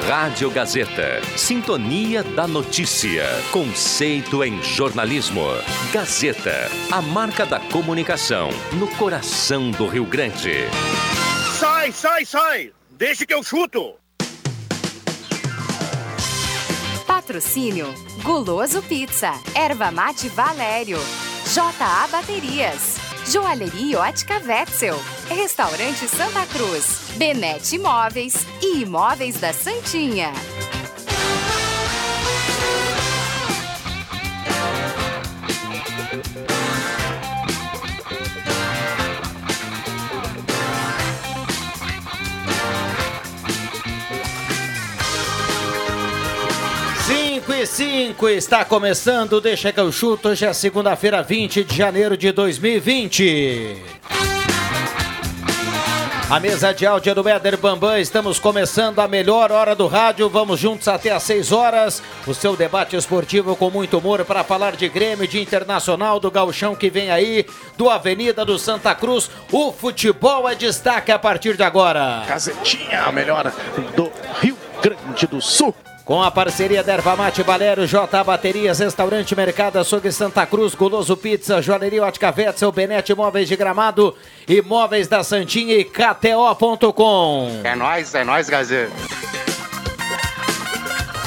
[0.00, 1.20] Rádio Gazeta.
[1.36, 3.24] Sintonia da notícia.
[3.50, 5.44] Conceito em jornalismo.
[5.92, 6.70] Gazeta.
[6.92, 10.52] A marca da comunicação no coração do Rio Grande.
[11.58, 12.72] Sai, sai, sai!
[12.90, 13.94] Deixa que eu chuto!
[17.06, 17.92] Patrocínio:
[18.22, 20.98] Guloso Pizza, Erva Mate Valério,
[21.52, 22.96] JA Baterias,
[23.28, 24.94] Joalheria Ótica Wetzel,
[25.28, 30.32] Restaurante Santa Cruz, Benete Imóveis e Imóveis da Santinha.
[47.58, 53.82] E está começando, deixa que eu chuto, hoje é segunda-feira, 20 de janeiro de 2020.
[56.28, 60.28] A mesa de áudio é do Éder Bambam, estamos começando a melhor hora do rádio,
[60.28, 62.02] vamos juntos até às 6 horas.
[62.26, 66.74] O seu debate esportivo com muito humor para falar de Grêmio, de Internacional, do Gauchão
[66.74, 67.46] que vem aí,
[67.78, 69.30] do Avenida do Santa Cruz.
[69.50, 72.22] O futebol é destaque a partir de agora.
[72.28, 73.50] Gazetinha, a melhor
[73.96, 75.74] do Rio Grande do Sul.
[76.06, 81.16] Com a parceria da Erva Mate Valério, J Baterias, Restaurante Mercado Açougue Santa Cruz, Goloso
[81.16, 84.14] Pizza, Joalheria Ótica Vetzel, Benete Imóveis de Gramado,
[84.46, 87.60] Imóveis da Santinha e KTO.com.
[87.64, 88.92] É nóis, é nóis, Gazeta.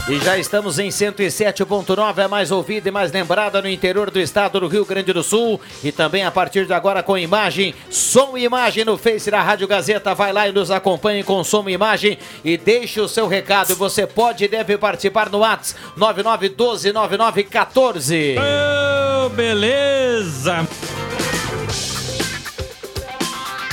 [0.09, 4.59] E já estamos em 107.9, é mais ouvida e mais lembrada no interior do estado
[4.59, 5.61] do Rio Grande do Sul.
[5.83, 9.67] E também a partir de agora com imagem, som e imagem no Face da Rádio
[9.67, 10.15] Gazeta.
[10.15, 13.75] Vai lá e nos acompanhe com som e imagem e deixe o seu recado.
[13.75, 18.37] Você pode e deve participar no WhatsApp 99129914.
[18.39, 20.67] Oh, beleza!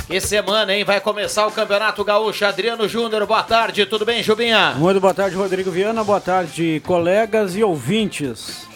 [0.06, 0.84] Que semana, hein?
[0.84, 2.46] Vai começar o Campeonato Gaúcho.
[2.46, 3.84] Adriano Júnior, boa tarde.
[3.86, 4.72] Tudo bem, Jubinha?
[4.76, 6.04] Muito boa tarde, Rodrigo Viana.
[6.04, 8.68] Boa tarde, colegas e ouvintes.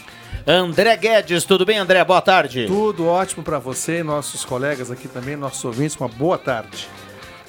[0.45, 2.03] André Guedes, tudo bem, André?
[2.03, 2.67] Boa tarde.
[2.67, 5.97] Tudo ótimo para você e nossos colegas aqui também, nossos ouvintes.
[5.97, 6.88] Uma boa tarde.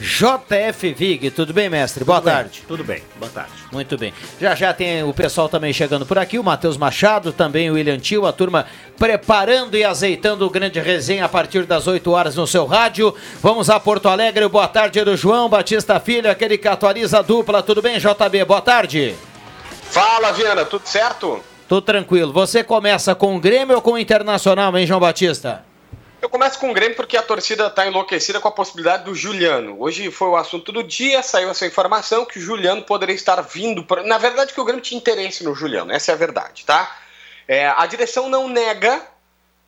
[0.01, 2.03] JF Vig, tudo bem, mestre?
[2.03, 2.63] Boa Tudo bem, tarde.
[2.67, 3.51] Tudo bem, boa tarde.
[3.71, 4.11] Muito bem.
[4.39, 7.99] Já já tem o pessoal também chegando por aqui, o Matheus Machado, também o William
[7.99, 8.65] Tio, a turma
[8.97, 13.13] preparando e azeitando o grande resenha a partir das 8 horas no seu rádio.
[13.43, 17.61] Vamos a Porto Alegre, boa tarde do João Batista Filho, aquele que atualiza a dupla.
[17.61, 18.43] Tudo bem, JB?
[18.45, 19.15] Boa tarde.
[19.83, 21.41] Fala, Viana, tudo certo?
[21.69, 22.33] Tudo tranquilo.
[22.33, 25.63] Você começa com o Grêmio ou com o Internacional, hein, João Batista?
[26.21, 29.75] Eu começo com o Grêmio porque a torcida está enlouquecida com a possibilidade do Juliano.
[29.79, 33.83] Hoje foi o assunto do dia, saiu essa informação que o Juliano poderia estar vindo.
[33.83, 34.03] Pra...
[34.03, 36.95] Na verdade, que o Grêmio tinha interesse no Juliano, essa é a verdade, tá?
[37.47, 39.01] É, a direção não nega,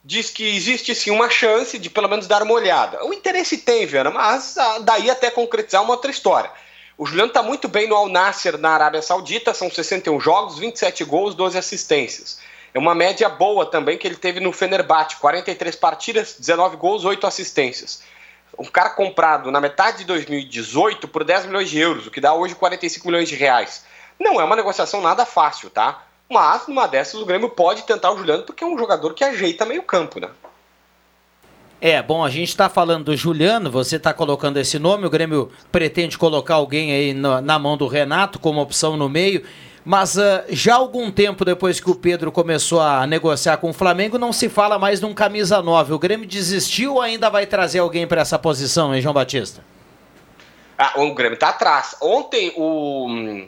[0.05, 3.03] diz que existe sim uma chance de pelo menos dar uma olhada.
[3.03, 6.51] O interesse tem, Viana, mas ah, daí até concretizar uma outra história.
[6.95, 11.03] O Juliano está muito bem no Al Nasser na Arábia Saudita, são 61 jogos, 27
[11.03, 12.37] gols, 12 assistências.
[12.73, 17.27] É uma média boa também que ele teve no Fenerbahçe, 43 partidas, 19 gols, 8
[17.27, 18.01] assistências.
[18.57, 22.33] Um cara comprado na metade de 2018 por 10 milhões de euros, o que dá
[22.33, 23.85] hoje 45 milhões de reais.
[24.19, 26.03] Não é uma negociação nada fácil, tá?
[26.29, 29.65] Mas numa dessas o Grêmio pode tentar o Juliano porque é um jogador que ajeita
[29.65, 30.29] meio campo, né?
[31.79, 35.51] É, bom, a gente está falando do Juliano, você está colocando esse nome, o Grêmio
[35.69, 39.43] pretende colocar alguém aí na, na mão do Renato como opção no meio,
[39.85, 44.17] mas uh, já algum tempo depois que o Pedro começou a negociar com o Flamengo,
[44.17, 45.93] não se fala mais num camisa 9.
[45.93, 49.63] O Grêmio desistiu ou ainda vai trazer alguém para essa posição, hein, João Batista?
[50.77, 51.95] Ah, o Grêmio está atrás.
[52.01, 53.45] Ontem o,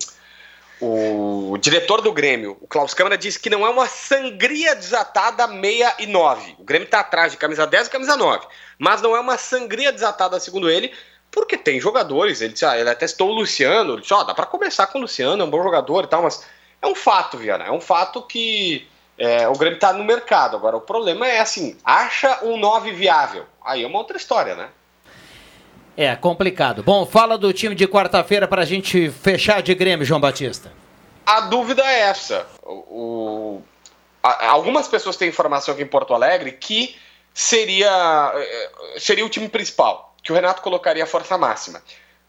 [0.82, 5.94] o diretor do Grêmio, o Klaus Câmara, disse que não é uma sangria desatada 6
[6.00, 6.56] e 9.
[6.60, 8.46] O Grêmio está atrás de camisa 10 e camisa 9.
[8.78, 10.92] Mas não é uma sangria desatada, segundo ele,
[11.36, 12.40] porque tem jogadores.
[12.40, 13.94] Ele, disse, ah, ele até citou o Luciano.
[13.94, 16.24] Ele disse, ó, dá para começar com o Luciano, é um bom jogador e tal,
[16.24, 16.46] mas
[16.82, 17.66] é um fato, Viana.
[17.66, 18.88] É um fato que
[19.18, 20.56] é, o Grêmio está no mercado.
[20.56, 23.46] Agora, o problema é assim: acha um 9 viável.
[23.64, 24.70] Aí é uma outra história, né?
[25.98, 26.84] É, complicado.
[26.84, 30.72] Bom, fala do time de quarta-feira para a gente fechar de Grêmio, João Batista.
[31.26, 32.46] A dúvida é essa.
[32.64, 33.64] O, o,
[34.24, 36.96] a, algumas pessoas têm informação aqui em Porto Alegre que
[37.34, 38.34] seria,
[38.98, 41.84] seria o time principal, que o Renato colocaria a força máxima.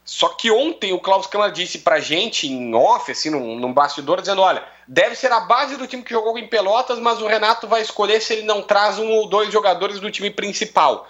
[0.04, 4.20] Só que ontem o Klaus Câmara disse pra gente em off, assim, num, num bastidor,
[4.20, 7.66] dizendo: olha, deve ser a base do time que jogou em Pelotas, mas o Renato
[7.66, 11.08] vai escolher se ele não traz um ou dois jogadores do time principal,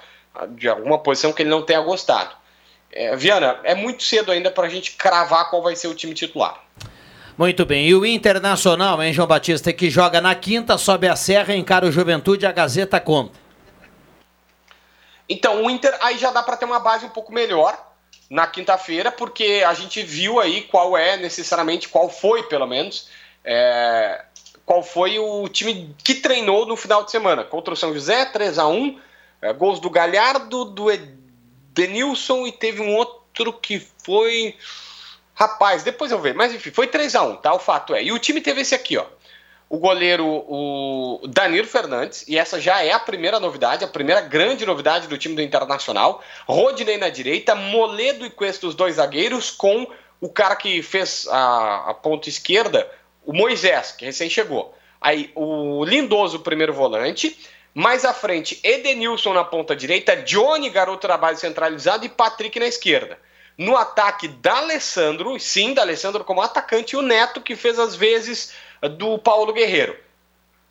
[0.51, 2.31] de alguma posição que ele não tenha gostado.
[2.93, 6.15] É, Viana, é muito cedo ainda para a gente cravar qual vai ser o time
[6.15, 6.63] titular.
[7.37, 7.87] Muito bem.
[7.89, 11.93] E o Internacional, hein, João Batista, que joga na quinta, sobe a serra, encara o
[11.93, 13.46] Juventude, a Gazeta conta.
[15.29, 17.77] Então, o Inter aí já dá para ter uma base um pouco melhor.
[18.29, 23.09] na quinta-feira, porque a gente viu aí qual é necessariamente, qual foi pelo menos,
[23.45, 24.25] é,
[24.65, 27.45] qual foi o time que treinou no final de semana.
[27.45, 29.01] Contra o São José, 3 a 1
[29.41, 34.57] é, gols do Galhardo, do Edenilson e teve um outro que foi.
[35.35, 36.37] Rapaz, depois eu vejo.
[36.37, 37.55] Mas enfim, foi 3 a 1 tá?
[37.55, 38.03] O fato é.
[38.03, 39.05] E o time teve esse aqui, ó.
[39.69, 44.65] O goleiro, o Danilo Fernandes, e essa já é a primeira novidade, a primeira grande
[44.65, 46.23] novidade do time do Internacional.
[46.47, 49.89] Rodinei na direita, Moledo e Cuesta, os dois zagueiros, com
[50.21, 52.89] o cara que fez a, a ponta esquerda,
[53.25, 54.73] o Moisés, que recém chegou.
[55.01, 57.37] Aí o Lindoso, primeiro volante.
[57.75, 63.19] Mais à frente, Edenilson na ponta direita, Johnny, garoto base centralizado, e Patrick na esquerda.
[63.59, 68.55] No ataque, D'Alessandro, sim, D'Alessandro como atacante, e o Neto, que fez as vezes
[68.89, 69.97] do Paulo Guerreiro.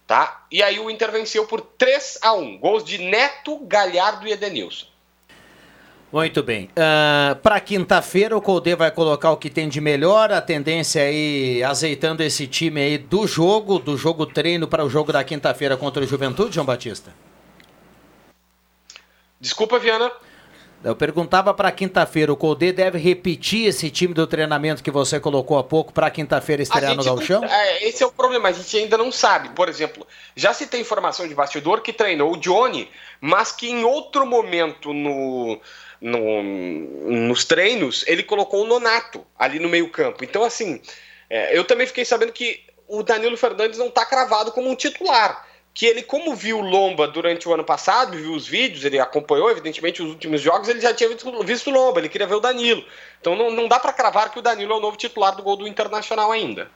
[0.08, 0.46] Tá?
[0.52, 4.86] E aí o Inter venceu por 3 a 1 Gols de Neto, Galhardo e Edenilson.
[6.16, 6.66] Muito bem.
[6.66, 10.32] Uh, ah, Para quinta-feira, o Colde vai colocar o que tem de melhor.
[10.32, 14.90] A tendência é ir azeitando esse time aí do jogo, do jogo treino para o
[14.90, 17.12] jogo da quinta-feira contra o Juventude, João Batista.
[19.42, 20.10] Desculpa, Viana.
[20.86, 25.58] Eu perguntava para quinta-feira, o Colde deve repetir esse time do treinamento que você colocou
[25.58, 27.44] há pouco para quinta-feira estrear no Galchão?
[27.44, 29.50] É, esse é o problema, a gente ainda não sabe.
[29.50, 30.06] Por exemplo,
[30.36, 32.88] já se tem informação de bastidor que treinou o Johnny,
[33.20, 35.60] mas que em outro momento no,
[36.00, 40.24] no, nos treinos ele colocou o Nonato ali no meio campo.
[40.24, 40.80] Então, assim,
[41.28, 45.48] é, eu também fiquei sabendo que o Danilo Fernandes não está cravado como um titular
[45.76, 50.02] que ele, como viu Lomba durante o ano passado, viu os vídeos, ele acompanhou, evidentemente,
[50.02, 51.10] os últimos jogos, ele já tinha
[51.44, 52.82] visto, Lomba, ele queria ver o Danilo.
[53.20, 55.58] Então não, não dá para cravar que o Danilo é o novo titular do gol
[55.58, 56.72] do Internacional ainda.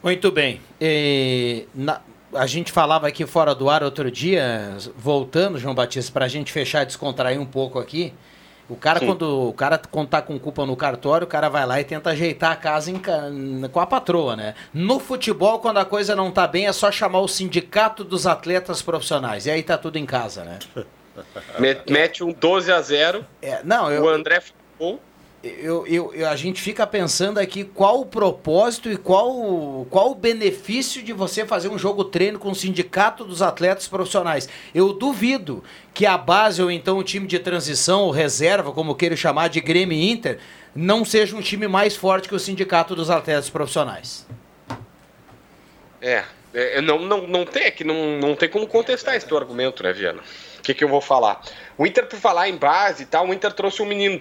[0.00, 0.60] Muito bem.
[0.80, 2.00] E, na,
[2.32, 6.52] a gente falava aqui fora do ar outro dia, voltando, João Batista, para a gente
[6.52, 8.14] fechar e descontrair um pouco aqui.
[8.68, 11.80] O cara, quando o cara quando tá com culpa no cartório, o cara vai lá
[11.80, 12.98] e tenta ajeitar a casa em,
[13.68, 14.54] com a patroa, né?
[14.72, 18.80] No futebol, quando a coisa não tá bem, é só chamar o sindicato dos atletas
[18.80, 19.46] profissionais.
[19.46, 20.58] E aí tá tudo em casa, né?
[21.88, 23.26] Mete um 12 a 0.
[23.42, 24.98] É, não, eu, o André ficou
[25.42, 30.14] eu, eu, eu, a gente fica pensando aqui qual o propósito e qual, qual o
[30.14, 34.48] benefício de você fazer um jogo treino com o sindicato dos atletas profissionais.
[34.72, 39.16] Eu duvido que a base ou então o time de transição ou reserva, como queira
[39.16, 40.38] chamar, de Grêmio Inter,
[40.74, 44.24] não seja um time mais forte que o sindicato dos atletas profissionais.
[46.00, 46.24] É,
[46.54, 49.82] é não, não, não tem, é que não, não tem como contestar esse teu argumento,
[49.82, 50.22] né, Viana?
[50.60, 51.42] O que, que eu vou falar?
[51.76, 54.20] O Inter, por falar em base e tal, o Inter trouxe um menino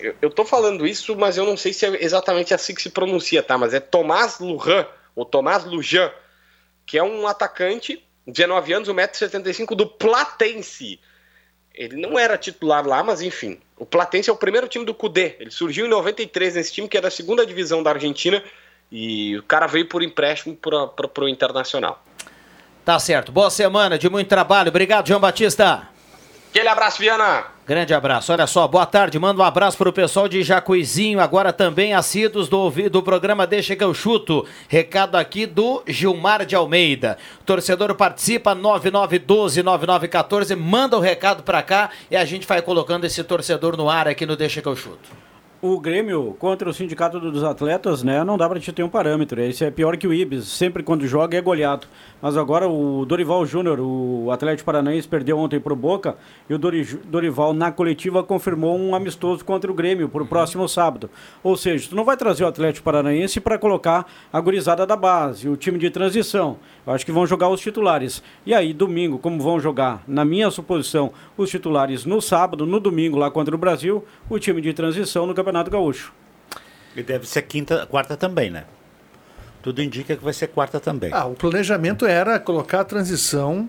[0.00, 2.90] eu, eu tô falando isso, mas eu não sei se é exatamente assim que se
[2.90, 3.56] pronuncia, tá?
[3.58, 6.10] Mas é Tomás Lujan, ou Tomás Lujan,
[6.86, 11.00] que é um atacante, 19 anos, 1,75m, do Platense.
[11.74, 13.58] Ele não era titular lá, mas enfim.
[13.76, 15.36] O Platense é o primeiro time do Cudê.
[15.38, 18.42] Ele surgiu em 93 nesse time, que é da segunda divisão da Argentina.
[18.90, 22.02] E o cara veio por empréstimo para o Internacional.
[22.84, 23.30] Tá certo.
[23.30, 24.70] Boa semana de muito trabalho.
[24.70, 25.86] Obrigado, João Batista.
[26.50, 27.44] Aquele abraço, Viana.
[27.66, 28.32] Grande abraço.
[28.32, 29.18] Olha só, boa tarde.
[29.18, 33.76] Manda um abraço para o pessoal de Jacuizinho, agora também assíduos do, do programa Deixa
[33.76, 34.46] que eu chuto.
[34.68, 37.18] Recado aqui do Gilmar de Almeida.
[37.44, 43.22] Torcedor participa 99129914, manda o um recado para cá e a gente vai colocando esse
[43.22, 45.27] torcedor no ar aqui no Deixa que eu chuto
[45.60, 49.40] o Grêmio contra o Sindicato dos Atletas, né, não dá para te ter um parâmetro.
[49.40, 51.88] Esse é pior que o Ibis, sempre quando joga é goleado.
[52.22, 56.16] Mas agora o Dorival Júnior, o Atlético Paranaense, perdeu ontem pro Boca
[56.48, 61.10] e o Dorival na coletiva confirmou um amistoso contra o Grêmio para o próximo sábado.
[61.42, 65.48] Ou seja, tu não vai trazer o Atlético Paranaense para colocar a gurizada da base,
[65.48, 66.56] o time de transição.
[66.86, 68.22] Eu acho que vão jogar os titulares.
[68.46, 73.16] E aí, domingo, como vão jogar, na minha suposição, os titulares no sábado, no domingo
[73.16, 76.12] lá contra o Brasil, o time de transição no Campeonato Gaúcho.
[76.96, 78.64] E deve ser quinta, quarta também, né?
[79.62, 81.10] Tudo indica que vai ser quarta também.
[81.12, 83.68] Ah, o planejamento era colocar a transição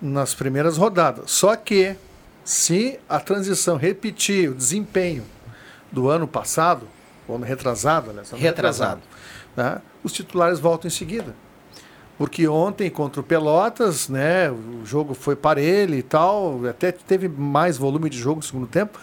[0.00, 1.30] nas primeiras rodadas.
[1.30, 1.96] Só que
[2.44, 5.24] se a transição repetir o desempenho
[5.90, 6.86] do ano passado,
[7.26, 8.22] ou ano retrasado, né?
[8.22, 8.42] Retrasado.
[8.42, 9.00] retrasado
[9.56, 9.80] né?
[10.02, 11.34] Os titulares voltam em seguida.
[12.16, 17.28] Porque ontem contra o Pelotas, né, o jogo foi para ele e tal, até teve
[17.28, 18.98] mais volume de jogo no segundo tempo,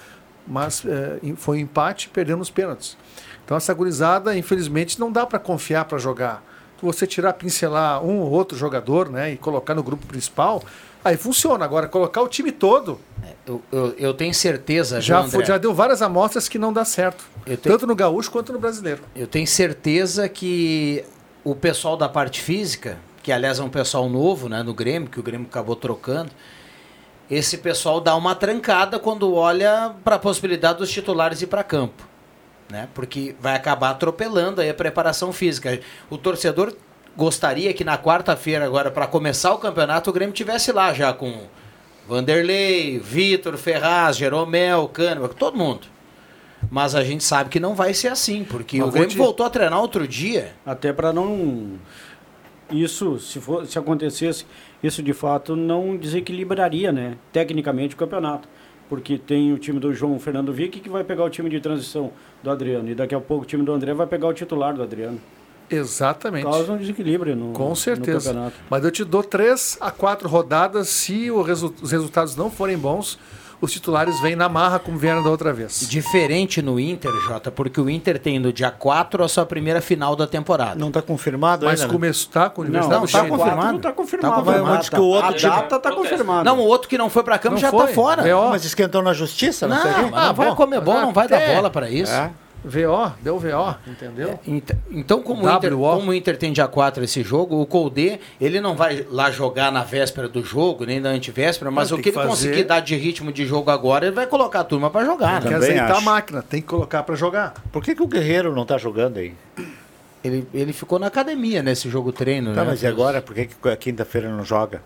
[0.48, 2.98] mas é, foi um empate, perdendo os pênaltis.
[3.44, 6.44] Então essa gurizada, infelizmente, não dá para confiar para jogar.
[6.82, 10.62] Você tirar, pincelar um ou outro jogador né, e colocar no grupo principal,
[11.04, 11.66] aí funciona.
[11.66, 13.00] Agora, colocar o time todo.
[13.24, 16.86] É, eu, eu, eu tenho certeza, já, foi, já deu várias amostras que não dá
[16.86, 17.24] certo.
[17.46, 19.01] Tenho, tanto no gaúcho quanto no brasileiro.
[19.16, 21.04] Eu tenho certeza que
[21.44, 25.20] o pessoal da parte física, que aliás é um pessoal novo né, no Grêmio, que
[25.20, 26.30] o Grêmio acabou trocando,
[27.29, 32.07] esse pessoal dá uma trancada quando olha para a possibilidade dos titulares ir para campo.
[32.69, 32.88] Né?
[32.93, 35.79] Porque vai acabar atropelando aí a preparação física.
[36.10, 36.74] O torcedor
[37.15, 41.43] gostaria que na quarta-feira, agora, para começar o campeonato, o Grêmio tivesse lá já com
[42.07, 45.88] Vanderlei, Vitor, Ferraz, Jeromel, Kahneman, todo mundo.
[46.69, 49.46] Mas a gente sabe que não vai ser assim, porque Mas o Grêmio te- voltou
[49.46, 50.53] a treinar outro dia.
[50.65, 51.74] Até para não.
[52.69, 54.46] Isso, se, for, se acontecesse,
[54.84, 57.15] isso de fato não desequilibraria, né?
[57.31, 58.48] Tecnicamente o campeonato.
[58.89, 62.12] Porque tem o time do João Fernando Vick que vai pegar o time de transição
[62.41, 62.89] do Adriano.
[62.89, 65.19] E daqui a pouco o time do André vai pegar o titular do Adriano.
[65.69, 66.43] Exatamente.
[66.46, 68.29] Causa um desequilíbrio no, Com no certeza.
[68.29, 68.55] campeonato.
[68.69, 70.88] Mas eu te dou três a quatro rodadas.
[70.88, 73.19] Se o resu- os resultados não forem bons,
[73.60, 75.88] os titulares vêm na marra como vieram da outra vez.
[75.90, 80.16] Diferente no Inter, Jota, porque o Inter tem no dia 4 a sua primeira final
[80.16, 80.76] da temporada.
[80.76, 81.92] Não está confirmado Mas ainda?
[81.92, 81.94] né?
[81.94, 83.30] começou tá com a Não, Universidade não, do tá Chile.
[83.32, 83.74] confirmado.
[83.74, 84.36] Não tá confirmado.
[84.36, 84.76] Tá confirmado.
[84.76, 86.44] Mas que o outro a time- data tá confirmada.
[86.44, 87.88] Não, o outro que não foi pra campo Não já foi?
[87.88, 88.22] tá fora.
[88.24, 88.50] VO.
[88.52, 89.68] Mas esquentou na justiça?
[89.68, 92.12] Não, Não, o mas não vai comer bola, não vai dar bola pra isso.
[92.14, 92.30] É.
[92.66, 94.40] VO, deu VO, entendeu?
[94.46, 98.20] Ent- Então, como o, Inter, como o Inter tem dia 4 esse jogo, o Colde,
[98.42, 102.02] ele não vai lá jogar na véspera do jogo, nem na antivéspera, mas Não, o
[102.02, 104.62] tem que que ele fazer- conseguir dar de ritmo de jogo agora, ele vai colocar
[104.62, 105.56] a turma pra jogar, Quer né?
[105.58, 107.54] Azeitar a máquina, tem que colocar pra jogar.
[107.72, 109.34] Por que, que o Guerreiro não está jogando aí?
[110.24, 112.72] Ele, ele ficou na academia nesse jogo treino, Tá, né?
[112.72, 113.22] mas e agora?
[113.22, 114.82] Por que, que a quinta-feira não joga?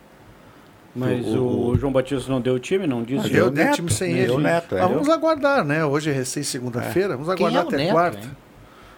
[0.94, 3.30] Mas O- o, João Batista não deu o time, não disse?
[3.30, 4.44] Deu Eu o dei Neto, time sem deu ele.
[4.44, 4.82] Neto, é.
[4.82, 5.86] Mas vamos aguardar, né?
[5.86, 8.18] Hoje é recém segunda-feira, vamos Quem aguardar é o até Neto, quarta.
[8.20, 8.32] hein?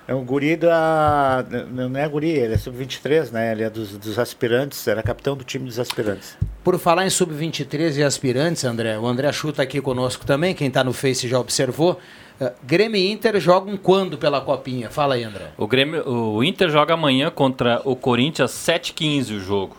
[0.06, 1.46] É um guri da.
[1.72, 3.54] Não não é guri, ele é sub-23, né?
[3.54, 6.36] Ele é dos, dos aspirantes, era capitão do time dos aspirantes.
[6.62, 10.84] Por falar em sub-23 e aspirantes, André, o André Chuta aqui conosco também, quem tá
[10.84, 11.98] no Face já observou.
[12.42, 14.90] Uh, Grêmio e Inter jogam quando pela Copinha?
[14.90, 15.52] Fala aí, André.
[15.58, 19.78] O, Grêmio, o Inter joga amanhã contra o Corinthians, 7h15 o jogo.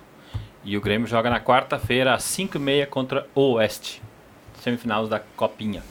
[0.65, 4.01] E o Grêmio joga na quarta-feira, às 5h30 contra o Oeste.
[4.63, 5.83] Semifinais da Copinha.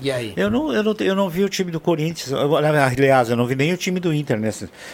[0.00, 0.32] E aí?
[0.36, 3.46] Eu não, eu, não, eu não vi o time do Corinthians, eu- aliás, eu não
[3.46, 4.50] vi nem o time do Inter, né?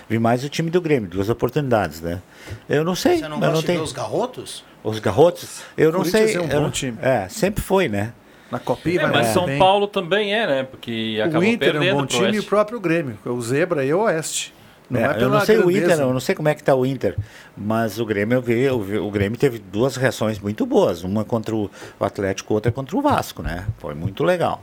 [0.09, 2.21] Vi mais o time do Grêmio, duas oportunidades, né?
[2.69, 3.19] Eu não sei.
[3.19, 4.65] Você não gosta não de ver os garrotos?
[4.85, 5.63] Os garrotos?
[5.77, 6.37] Eu não Corinthians sei.
[6.37, 6.99] é um eu bom não- time.
[7.01, 8.13] É, sempre foi, né?
[8.51, 9.59] Na Copinha É, mas muito São.
[9.59, 10.63] Paulo também é, né?
[10.65, 13.17] Porque acabou O Inter é um bom time e o próprio Grêmio.
[13.25, 14.53] O Zebra e o Oeste.
[14.91, 15.93] Não É, é, eu não sei o grandeza.
[15.95, 17.17] Inter, eu não sei como é que tá o Inter,
[17.57, 21.25] mas o Grêmio eu vi, eu vi- o Grêmio teve duas reações muito boas, uma
[21.25, 21.71] contra o
[22.01, 23.67] Atlético, outra contra o Vasco, né?
[23.79, 24.61] Foi muito legal.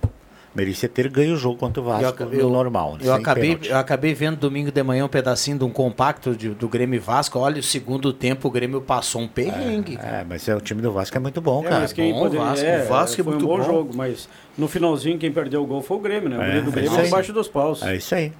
[0.54, 2.98] Merecia ter ganho o jogo contra o Vasco no normal.
[3.00, 3.70] Eu sem acabei, pênalti.
[3.70, 7.00] eu acabei vendo domingo de manhã um pedacinho de um compacto de- do Grêmio e
[7.00, 7.38] Vasco.
[7.38, 9.98] Olha, o segundo tempo o Grêmio passou um perrengue.
[9.98, 10.18] cara.
[10.18, 11.80] É, mas é, o time do Vasco é muito bom, É, cara.
[11.82, 12.66] mas quem bom, poderia, Vasco.
[12.66, 13.64] é, O Vasco é foi muito um bom, bom.
[13.64, 16.38] jogo, mas no finalzinho quem perdeu o gol foi o Grêmio, né?
[16.38, 17.08] O É, Grêmio do é Grêmio aí.
[17.08, 17.84] abaixo dos paus.
[17.84, 18.32] É isso aí.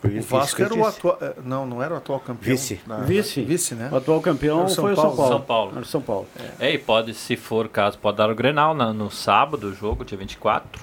[0.00, 1.18] Por O Vasco era o atual.
[1.20, 2.52] eh, Não, não era o atual campeão.
[2.56, 2.80] Vice.
[2.86, 3.42] Na- Vice.
[3.42, 3.88] Vice, né?
[3.90, 5.16] O atual campeão o São foi o São Paulo.
[5.16, 5.30] Paulo.
[5.32, 5.70] São Paulo.
[5.72, 6.26] Era o São Paulo.
[6.60, 10.04] É, e pode, se for caso, pode dar o Grenal na- no sábado, o jogo,
[10.04, 10.80] dia 24.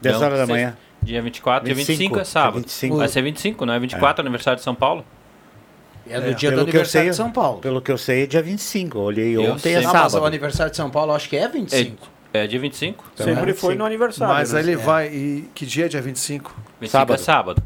[0.00, 0.76] 10 Então, horas da manhã.
[1.02, 2.52] Dia 24, dia 25 25 é sábado.
[2.54, 2.96] dia 25.
[2.96, 5.04] Vai ser 25, não é 24, aniversário de São Paulo?
[6.08, 7.58] É no É, dia do Pelo que eu aniversário sei, de São Paulo.
[7.60, 8.98] Pelo que eu sei, é dia 25.
[8.98, 9.74] Eu olhei Eu ontem, sei.
[9.74, 10.26] é Não, mas o sábado.
[10.26, 12.08] aniversário de São Paulo acho que é 25.
[12.32, 13.04] É, é dia 25?
[13.14, 13.78] Sempre foi sim.
[13.78, 14.34] no aniversário.
[14.34, 14.58] Mas né?
[14.60, 14.76] aí ele É.
[14.76, 15.06] vai.
[15.08, 16.54] E que dia é dia 25?
[16.80, 17.14] 25 Sábado.
[17.14, 17.62] é sábado.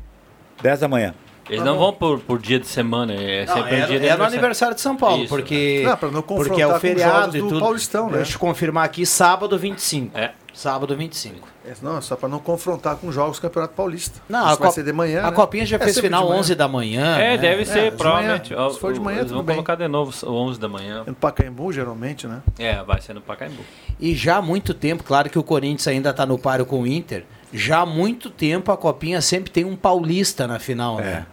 [0.62, 1.14] 10 da manhã.
[1.49, 4.07] Eles não vão por, por dia de semana, é Não, sempre é, um dia de
[4.07, 7.37] é no aniversário de São Paulo, Isso, porque, Não, pra não porque é o feriado
[7.37, 7.61] e do tudo.
[7.61, 8.19] Paulistão, né?
[8.19, 10.17] Deixa eu confirmar aqui, sábado 25.
[10.17, 10.31] É.
[10.55, 11.49] Sábado 25.
[11.67, 14.21] É, Não, é só para não confrontar com jogos do Campeonato Paulista.
[14.29, 15.23] Não, Isso a, vai ser de manhã.
[15.23, 15.33] a né?
[15.33, 16.40] Copinha já É fez final de manhã.
[16.40, 17.17] 11 da manhã.
[17.19, 17.38] É, né?
[17.38, 18.55] deve ser, de provavelmente.
[18.55, 18.71] manhã.
[18.71, 19.57] Se for de manhã, Eles tudo vão bem.
[19.57, 21.02] colocar de novo 11 da manhã.
[21.05, 22.43] No Pacaembu, geralmente, né?
[22.61, 23.62] É, vai ser no Pacaembu.
[23.99, 26.87] E já há muito tempo, claro que o Corinthians ainda está no páreo com o
[26.87, 31.26] Inter, já há muito tempo a Copinha sempre tem um paulista na final, né?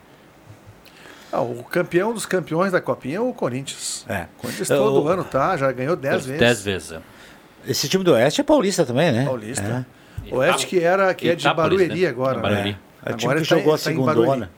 [1.32, 4.06] Ah, o campeão dos campeões da Copinha é o Corinthians.
[4.08, 4.24] É.
[4.38, 6.40] O Corinthians Eu- todo ano tá, já ganhou 10 vezes.
[6.40, 6.92] 10 vezes.
[6.94, 7.00] é.
[7.68, 9.26] Esse time do Oeste é paulista também, né?
[9.26, 9.86] Paulista.
[10.26, 10.34] É.
[10.34, 12.08] O Oeste que, era, que é de Itápolis, Barueri né?
[12.08, 12.40] agora.
[12.40, 12.72] Barueri.
[12.72, 12.78] né?
[13.06, 14.22] É o time Agora que tá jogou a tá em Barueri.
[14.22, 14.52] segundona.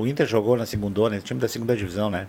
[0.00, 2.26] O Inter jogou na segundona, é o time da segunda divisão, né?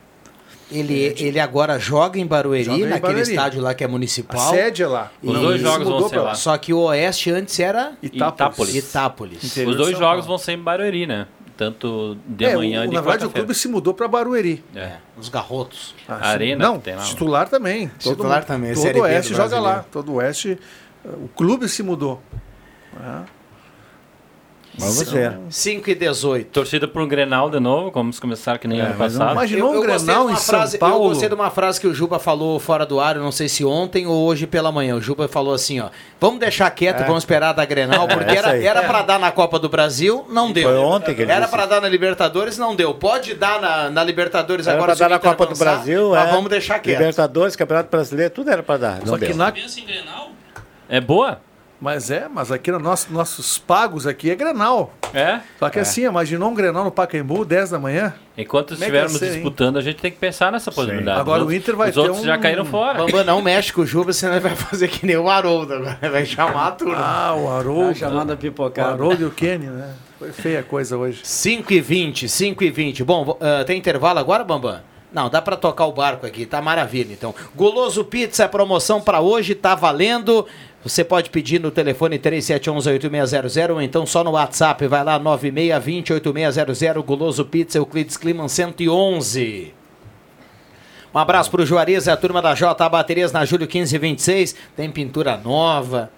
[0.72, 3.30] Ele, ele agora joga em Barueri, Joga em naquele Barueri.
[3.30, 4.50] estádio lá que é A municipal.
[4.50, 5.12] sede é lá.
[5.22, 6.34] Os E dois jogos vão ser lá.
[6.36, 8.76] Só que o Oeste antes era Itápolis.
[8.76, 9.44] Itápolis.
[9.44, 11.28] Interior Os dois jogos vão ser em Barueri, né?
[11.58, 14.64] Tanto de É, manhã o, de na verdade o clube se mudou para Barueri.
[14.76, 14.94] É.
[15.18, 15.94] Os garrotos.
[16.08, 17.04] Ah, A Arena Não, tem lá.
[17.04, 17.88] titular também.
[18.02, 19.86] Todo, Titular também, Todo o Oeste joga lá.
[19.92, 20.58] Todo o Oeste.
[21.06, 22.22] O clube se mudou.
[23.00, 23.24] Ah,
[24.78, 25.38] Vamos ver.
[25.50, 26.48] 5 e 18.
[26.50, 29.32] Torcida por um Grenal de novo, vamos começar que nem É, ano mas passado.
[29.34, 31.10] Imaginou um gostei Grenal em São frase- Eu Paulo?
[31.10, 33.66] gostei de uma frase que o Juba falou fora do ar, eu não sei se
[33.66, 34.96] ontem ou hoje pela manhã.
[34.96, 38.58] O Juba falou assim, ó, vamos deixar quieto, vamos esperar da Grenal, porque É, era,
[38.64, 40.70] era pra dar na Copa do Brasil, não deu.
[40.70, 42.94] Foi ontem que ele Era pra dar na Libertadores, não deu.
[42.94, 46.32] Pode dar na, na Libertadores Era agora pra dar na Copa do Brasil, mas é.
[46.32, 46.98] vamos deixar quieto.
[46.98, 49.00] Libertadores, Campeonato Brasileiro, tudo era pra dar.
[49.00, 49.36] Não Só que deu.
[49.36, 49.54] na,
[50.88, 51.40] É boa?
[51.82, 54.94] Mas é, mas aqui no nosso, nossos pagos aqui é Grenal.
[55.14, 55.40] É?
[55.60, 58.14] Só que assim, imaginou um Grenal no Pacaembu, 10 da manhã?
[58.38, 59.32] Enquanto é estivermos ser, hein?
[59.34, 61.20] disputando, a gente tem que pensar nessa possibilidade.
[61.20, 63.00] Agora Os o Inter vai Os ter outros um- já caíram fora.
[63.00, 65.98] Bamba não mexe com o Juba, senão ele vai fazer que nem o Haroldo agora.
[66.10, 66.96] Vai chamar a turma.
[66.98, 67.96] Ah, o Tá Haroldo.
[67.98, 68.92] chamada O pipocada.
[68.92, 69.94] Haroldo e o Kenny, né?
[70.20, 71.22] Foi feia a coisa hoje.
[71.24, 73.04] 5 e 20, 5 e 20.
[73.04, 74.80] Bom, ah, tem intervalo agora, Bambam?
[75.12, 77.12] Não, dá pra tocar o barco aqui, tá maravilha.
[77.12, 80.48] Então, Goloso Pizza, promoção pra hoje, tá valendo.
[80.84, 87.46] Você pode pedir no telefone 3711-8600 ou então só no WhatsApp, vai lá 9620-8600, Goloso
[87.46, 89.76] Pizza, Euclides Climan 111.
[91.14, 94.56] Um abraço pro Juarez, a turma da J Baterias na Júlio 1526.
[94.76, 96.10] Tem pintura nova,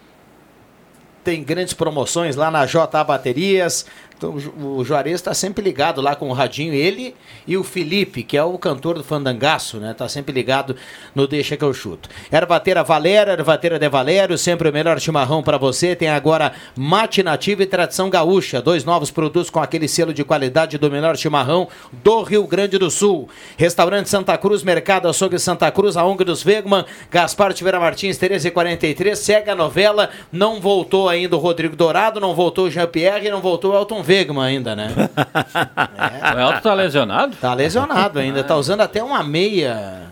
[1.23, 3.85] tem grandes promoções lá na JA Baterias.
[4.17, 6.73] Então, o Ju- o Juarez está sempre ligado lá com o radinho.
[6.73, 7.15] Ele
[7.47, 9.93] e o Felipe, que é o cantor do Fandangaço, né?
[9.93, 10.75] Tá sempre ligado
[11.15, 12.07] no Deixa que eu chuto.
[12.31, 15.95] Ervateira Valéria, Ervateira de Valério, sempre o melhor chimarrão para você.
[15.95, 18.61] Tem agora Mate Nativa e Tradição Gaúcha.
[18.61, 22.91] Dois novos produtos com aquele selo de qualidade do melhor chimarrão do Rio Grande do
[22.91, 23.27] Sul.
[23.57, 29.17] Restaurante Santa Cruz, Mercado Açougue Santa Cruz, a ONG dos Wegman, Gaspar Tiveira Martins, 1343.
[29.17, 30.09] Segue a novela.
[30.31, 34.43] Não voltou ainda o Rodrigo Dourado, não voltou o Jean-Pierre, não voltou o Elton Wegman
[34.43, 34.89] ainda, né?
[36.35, 37.35] O Elton tá lesionado?
[37.35, 40.03] Tá lesionado ainda, tá usando até uma meia.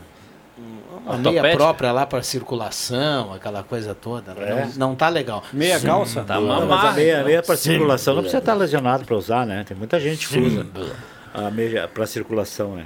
[1.06, 4.34] Uma meia própria lá para circulação, aquela coisa toda.
[4.34, 4.66] É.
[4.76, 5.44] Não, não tá legal.
[5.52, 6.24] Meia calça?
[6.24, 9.64] Tá Não, mas a meia, meia para circulação não precisa estar lesionado para usar, né?
[9.68, 10.66] Tem muita gente que usa
[11.34, 12.86] a meia para circulação, né?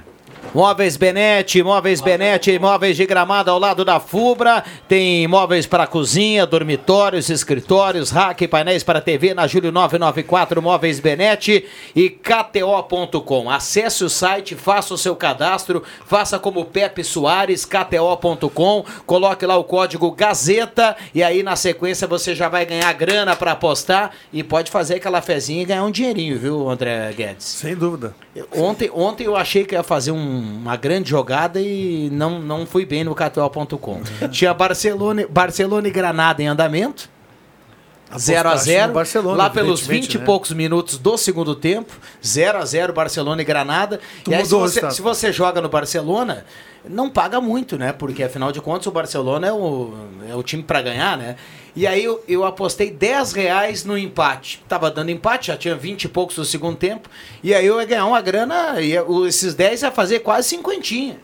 [0.54, 4.64] Móveis Benete, Móveis Benete, móveis de gramado ao lado da Fubra.
[4.88, 11.66] Tem móveis para cozinha, dormitórios, escritórios, rack, painéis para TV na Júlio 994, Móveis Benete
[11.94, 13.50] e KTO.com.
[13.50, 19.64] Acesse o site, faça o seu cadastro, faça como Pepe Soares, KTO.com, coloque lá o
[19.64, 24.70] código Gazeta e aí na sequência você já vai ganhar grana para apostar e pode
[24.70, 27.44] fazer aquela fezinha e ganhar um dinheirinho, viu, André Guedes?
[27.44, 28.14] Sem dúvida.
[28.54, 32.84] Ontem, ontem eu achei que ia fazer um- uma grande jogada e não, não fui
[32.84, 34.00] bem no KTO.com.
[34.30, 37.08] Tinha Barcelona, Barcelona e Granada em andamento.
[38.18, 40.24] 0 a Apostaste 0 no Barcelona, lá pelos evidentemente, 20 e né?
[40.24, 41.92] poucos minutos do segundo tempo,
[42.24, 44.00] 0 a 0 Barcelona e Granada.
[44.24, 46.44] Tu e aí, se você, se você joga no Barcelona,
[46.88, 47.92] não paga muito, né?
[47.92, 49.92] Porque afinal de contas o Barcelona é o,
[50.28, 51.36] é o time para ganhar, né?
[51.74, 54.64] E aí eu, eu apostei 10 reais no empate.
[54.66, 57.08] Tava dando empate, já tinha 20 e poucos no segundo tempo.
[57.42, 58.94] E aí eu ia ganhar uma grana, e
[59.26, 61.18] esses 10 ia fazer quase cinquentinha.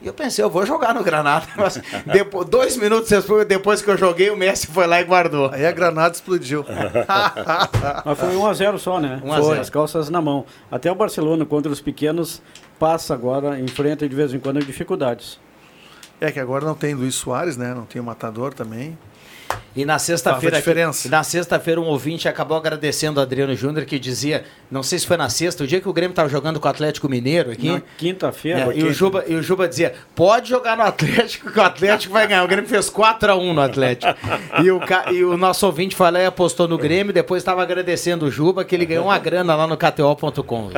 [0.00, 1.46] E eu pensei, eu vou jogar no Granada.
[1.56, 3.10] Mas depois, dois minutos
[3.46, 5.50] depois que eu joguei, o Messi foi lá e guardou.
[5.52, 6.64] Aí a granada explodiu.
[8.04, 9.20] Mas foi 1x0 só, né?
[9.24, 9.46] 1 a 0.
[9.46, 9.58] Foi.
[9.58, 10.44] As calças na mão.
[10.70, 12.40] Até o Barcelona contra os pequenos
[12.78, 15.40] passa agora, enfrenta de vez em quando dificuldades.
[16.20, 17.74] É que agora não tem Luiz Soares, né?
[17.74, 18.96] Não tem o Matador também.
[19.78, 20.60] E na sexta-feira,
[21.08, 25.16] na sexta-feira um ouvinte acabou agradecendo o Adriano Júnior que dizia, não sei se foi
[25.16, 27.80] na sexta, o dia que o Grêmio estava jogando com o Atlético Mineiro aqui.
[27.96, 28.60] Quinta-feira.
[28.60, 28.92] É, e, o quinta.
[28.92, 32.42] Juba, e o Juba dizia: pode jogar no Atlético, que o Atlético vai ganhar.
[32.42, 34.14] O Grêmio fez 4x1 no Atlético.
[34.64, 34.80] E o,
[35.12, 38.64] e o nosso ouvinte foi lá e apostou no Grêmio, depois estava agradecendo o Juba,
[38.64, 40.70] que ele ganhou uma grana lá no KTO.com.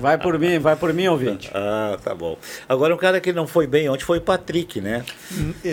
[0.00, 1.50] Vai por mim, vai por mim, ouvinte.
[1.52, 2.38] Ah, tá bom.
[2.66, 5.04] Agora um cara que não foi bem ontem foi o Patrick, né?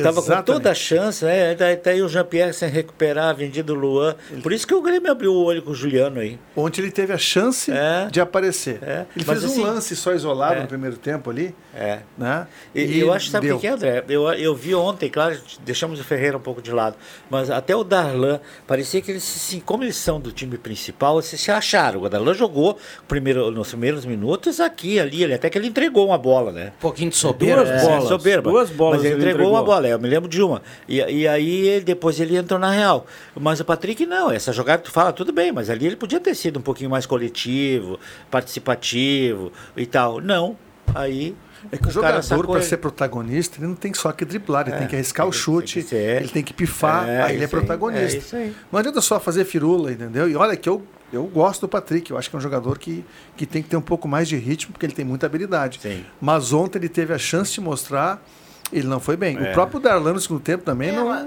[0.04, 1.56] Tava com toda a chance, né?
[1.56, 4.16] Daí tá aí o Jean-Pierre sem recuperar, vendido o Luan.
[4.42, 6.38] Por isso que o Grêmio abriu o olho com o Juliano aí.
[6.56, 8.08] Ontem ele teve a chance É.
[8.12, 8.80] de aparecer.
[8.82, 9.06] É.
[9.16, 10.62] Ele Mas fez assim- um lance só isolado É.
[10.62, 12.00] no primeiro tempo ali, É.
[12.18, 12.48] né?
[12.74, 14.04] E, eu acho, sabe o que é, André?
[14.10, 16.96] Eu, eu vi ontem, claro, deixamos o Ferreira um pouco de lado,
[17.30, 21.26] mas até o Darlan, parecia que eles, se- como eles são do time principal, eles
[21.28, 22.02] se acharam.
[22.02, 26.18] O Darlan jogou primeiro, nos primeiros minutos aqui, ali, ele, até que ele entregou uma
[26.18, 26.72] bola, né?
[26.78, 27.64] Um pouquinho de soberba.
[27.66, 28.08] Duas bolas.
[28.08, 28.50] soberba.
[28.52, 29.60] Duas bolas Mas ele, ele entregou, entregou.
[29.60, 30.62] uma bola, eu me lembro de uma.
[30.88, 33.06] E, e aí depois ele entrou na real.
[33.36, 36.20] Mas o Patrick não, essa jogada que tu fala, tudo bem, mas ali ele podia
[36.20, 38.00] ter sido um pouquinho mais coletivo,
[38.32, 40.22] participativo e tal.
[40.22, 40.58] Não.
[40.94, 41.36] Aí.
[41.72, 42.64] É que o cara jogador, para ele.
[42.66, 45.82] ser protagonista, ele não tem só que driblar, ele É, tem que arriscar o chute,
[45.82, 48.18] tem ele tem que pifar, É, aí ele é protagonista.
[48.18, 48.56] é isso aí.
[48.72, 50.30] Não adianta só fazer firula, entendeu?
[50.30, 53.04] E olha que eu, eu gosto do Patrick, eu acho que é um jogador que,
[53.36, 55.80] que tem que ter um pouco mais de ritmo, porque ele tem muita habilidade.
[55.82, 56.06] Sim.
[56.22, 58.24] Mas ontem ele teve a chance de mostrar,
[58.72, 59.36] ele não foi bem.
[59.36, 59.50] É.
[59.50, 61.08] O próprio Darlan no segundo tempo também É, não.
[61.08, 61.26] mas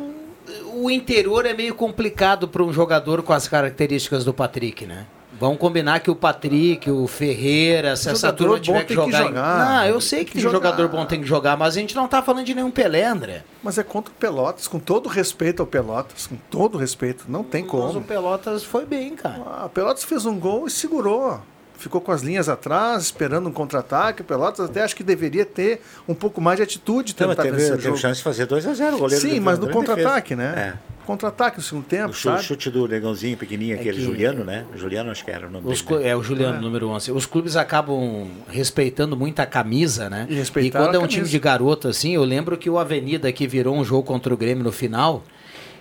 [0.75, 5.07] o interior é meio complicado para um jogador com as características do Patrick, né?
[5.41, 9.27] Vamos combinar que o Patrick, o Ferreira, se essa turma tiver que tem que jogar.
[9.29, 9.69] jogar.
[9.69, 10.97] Não, eu sei que, que jogador jogar.
[10.97, 13.45] bom tem que jogar, mas a gente não tá falando de nenhum Pelé, André.
[13.63, 17.63] Mas é contra o Pelotas, com todo respeito ao Pelotas, com todo respeito, não tem
[17.63, 17.99] Mas como.
[18.01, 19.41] o Pelotas foi bem, cara.
[19.47, 21.41] Ah, o Pelotas fez um gol e segurou.
[21.79, 24.21] Ficou com as linhas atrás, esperando um contra-ataque.
[24.23, 27.15] O Pelotas até acho que deveria ter um pouco mais de atitude
[27.53, 27.97] vencer teve, teve jogo.
[27.97, 29.23] chance de fazer 2x0 o goleiro.
[29.23, 30.75] Sim, mas no contra-ataque, né?
[30.85, 30.89] É.
[31.07, 32.43] Contra-ataque no segundo tempo, O chu- sabe?
[32.43, 34.67] chute do negãozinho pequenininho, aquele que- Juliano, né?
[34.77, 36.09] Juliano acho que era o nome Os dele, né?
[36.11, 37.13] é o Juliano, número 11.
[37.13, 40.27] Os clubes acabam respeitando muito a camisa, né?
[40.29, 40.35] E
[40.67, 43.47] E quando é a um time de garoto assim, eu lembro que o Avenida aqui
[43.47, 45.23] virou um jogo contra o Grêmio no final.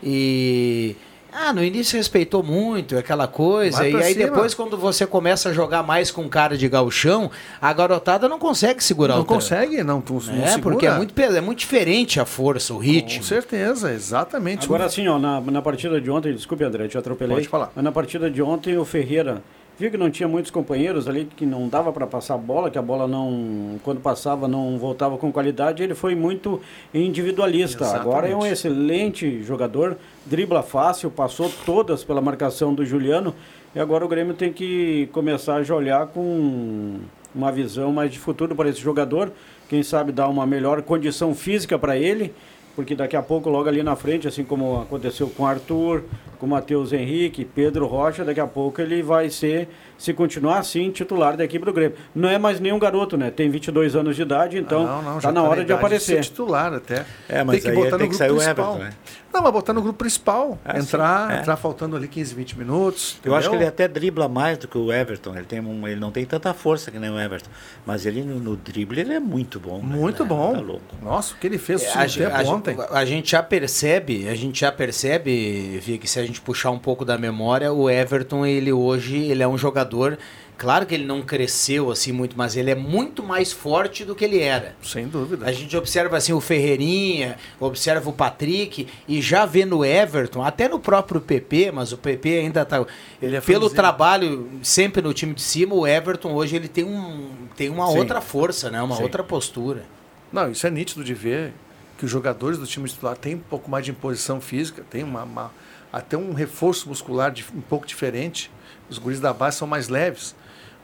[0.04, 0.96] E.
[1.32, 3.78] Ah, no início respeitou muito aquela coisa.
[3.80, 4.26] Vai E aí cima.
[4.26, 7.30] depois, quando você começa a jogar mais com cara de galchão,
[7.62, 10.62] a garotada não consegue segurar Não o tra- consegue, não, tu, não É, segura.
[10.74, 13.20] porque é muito, é muito diferente a força, o ritmo.
[13.20, 14.66] Com certeza, exatamente.
[14.66, 17.36] Agora assim, ó, na, na partida de ontem, desculpe André, te atropelei.
[17.38, 17.72] Pode falar.
[17.76, 19.42] Mas na partida de ontem o Ferreira
[19.80, 22.78] viu que não tinha muitos companheiros ali, que não dava para passar a bola, que
[22.78, 25.84] a bola não, quando passava, não voltava com qualidade.
[25.84, 26.60] Ele foi muito
[26.94, 27.84] individualista.
[27.84, 28.08] Exatamente.
[28.08, 33.36] Agora é um excelente jogador, dribla fácil, passou todas pela marcação do Juliano.
[33.76, 36.96] E agora o Grêmio tem que começar a olhar com
[37.36, 39.32] uma visão mais de futuro para esse jogador.
[39.70, 42.34] Quem sabe dar uma melhor condição física para ele
[42.78, 46.04] porque daqui a pouco, logo ali na frente, assim como aconteceu com Arthur,
[46.38, 51.36] com Matheus Henrique, Pedro Rocha, daqui a pouco ele vai ser, se continuar assim, titular
[51.36, 51.98] da equipe do Grêmio.
[52.14, 53.32] Não é mais nenhum garoto, né?
[53.32, 56.16] Tem 22 anos de idade, então não, não, tá já na hora de aparecer.
[56.18, 57.06] ser titular até.
[57.28, 58.92] É, mas aí tem que sair o Everton, né?
[59.34, 60.58] Não, mas botar no grupo principal.
[60.66, 61.40] Ah, entrar, é.
[61.40, 63.20] entrar faltando ali 15, 20 minutos.
[63.24, 63.86] Eu acho que ele entendeu?
[63.86, 65.36] até dribla mais do que o Everton.
[65.36, 67.50] Ele, tem um- ele não tem tanta força que nem o Everton.
[67.86, 69.78] Mas ele no, no drible ele é muito bom.
[69.80, 69.96] né?
[69.96, 70.54] Muito É, bom.
[70.54, 70.82] Tá louco.
[71.04, 72.78] Nossa, o que ele fez no É, a, tempo a ontem.
[72.90, 76.80] a gente já percebe, a gente já percebe, Vi, que se a gente puxar um
[76.80, 80.18] pouco da memória, o Everton, ele hoje, ele é um jogador,
[80.58, 84.26] claro que ele não cresceu assim muito, mas ele é muito mais forte do que
[84.26, 84.76] ele era.
[84.84, 85.46] Sem dúvida.
[85.46, 90.68] A gente observa assim o Ferreirinha, observa o Patrick e já vê no Everton, até
[90.68, 92.86] no próprio PP, mas o PP ainda tá
[93.22, 97.30] Ele é pelo trabalho sempre no time de cima, o Everton hoje ele tem um
[97.56, 97.98] tem uma Sim.
[97.98, 98.82] outra força, né?
[98.82, 99.04] Uma Sim.
[99.04, 99.84] outra postura.
[100.32, 101.54] Não, isso é nítido de ver
[101.98, 105.24] que os jogadores do time titular têm um pouco mais de imposição física, tem uma,
[105.24, 105.52] uma-
[105.92, 108.52] até um reforço muscular de- um pouco diferente.
[108.90, 110.36] Os guris da base são mais leves.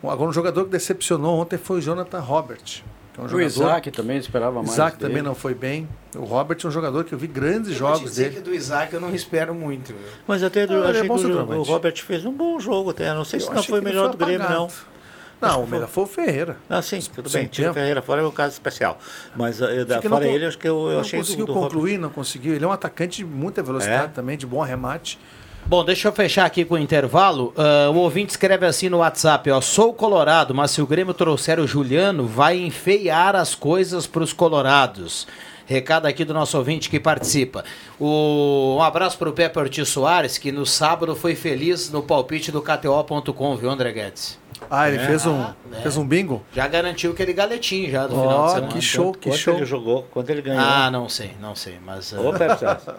[0.03, 2.61] Um- Agora, um jogador que decepcionou ontem foi o Jonathan Robert.
[3.13, 4.71] Que é um O jogador, Isaac também esperava mais.
[4.73, 5.09] Isaac dele.
[5.09, 5.87] também não foi bem.
[6.15, 8.35] O Robert é um jogador que eu vi grandes Eu jogos dizer dele.
[8.37, 9.93] que do Isaac eu não espero muito.
[10.27, 12.89] Mas até do, Ah, é achei bom que o, o Robert fez um bom jogo
[12.89, 13.13] até.
[13.13, 14.67] Não sei se Eu não achei foi melhor foi do Grêmio, não.
[15.39, 16.57] Não, o melhor foi o Ferreira.
[16.69, 17.47] Ah, sim, tudo Sim, bem.
[17.47, 17.73] Tira o.
[17.73, 18.97] Ferreira fora é um caso especial.
[19.35, 21.59] Mas eh, da, fora não ele, acho que eu, eu não achei conseguiu do, do
[21.59, 22.53] Robert- concluir, não conseguiu.
[22.55, 24.07] Ele é um atacante de muita velocidade É?
[24.07, 25.19] também, de bom arremate.
[25.65, 27.54] Bom, deixa eu fechar aqui com o intervalo.
[27.58, 29.62] Ah, o ouvinte escreve assim no WhatsApp, ó.
[29.62, 34.34] Sou colorado, mas se o Grêmio trouxer o Juliano, vai enfeiar as coisas para os
[34.34, 35.26] colorados.
[35.65, 37.63] Recado aqui do nosso ouvinte que participa.
[37.99, 42.52] O- um abraço para o Pepe Ortiz Soares, que no sábado foi feliz no palpite
[42.52, 44.42] do KTO.com, viu, André Guedes?
[44.75, 45.05] Ah, ele É.
[45.05, 45.81] fez, um, é.
[45.83, 46.41] fez um bingo?
[46.51, 48.67] Já garantiu aquele galetinho já do Ó, final de semana.
[48.73, 49.55] que show, que Quanto show.
[49.57, 50.59] ele jogou, quanto ele ganhou.
[50.63, 52.12] Ah, não sei, não sei, mas...
[52.12, 52.55] ah, Ô, Pepe,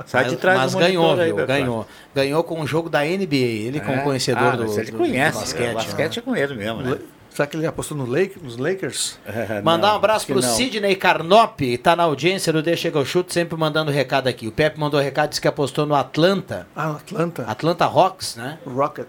[0.07, 1.45] sai de trás mas do ganhou, aí, viu?
[1.47, 1.87] Ganhou.
[2.15, 3.35] Ganhou com o jogo da NBA.
[3.67, 4.01] Ele, como É.
[4.03, 5.87] conhecedor ah, do, ele do- conhece, do basquete, basquete.
[5.89, 6.99] basquete é com ele mesmo, né?
[7.31, 9.19] Será que ele apostou no Lake, nos Lakers?
[9.27, 10.43] É, Mandar não, um abraço pro não.
[10.43, 14.47] Sidney Carnop, tá na audiência do Deixa que eu chuto, sempre mandando recado aqui.
[14.47, 17.43] O Pepe mandou recado, disse que apostou no Atlanta, Ah, Atlanta.
[17.49, 18.59] Atlanta Hawks, né?
[18.65, 19.07] Rocket.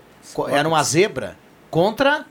[0.50, 1.36] Era uma zebra
[1.70, 2.26] contra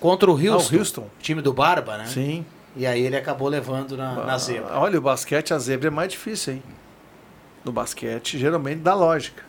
[0.00, 1.06] contra o Houston, Ah, o Houston.
[1.20, 2.06] time do Barba, né?
[2.06, 2.44] Sim.
[2.74, 4.70] E aí ele acabou levando na, na zebra.
[4.72, 6.62] Ah, Olha, o basquete, a zebra é mais difícil, hein?
[7.64, 9.42] No basquete, geralmente dá lógica.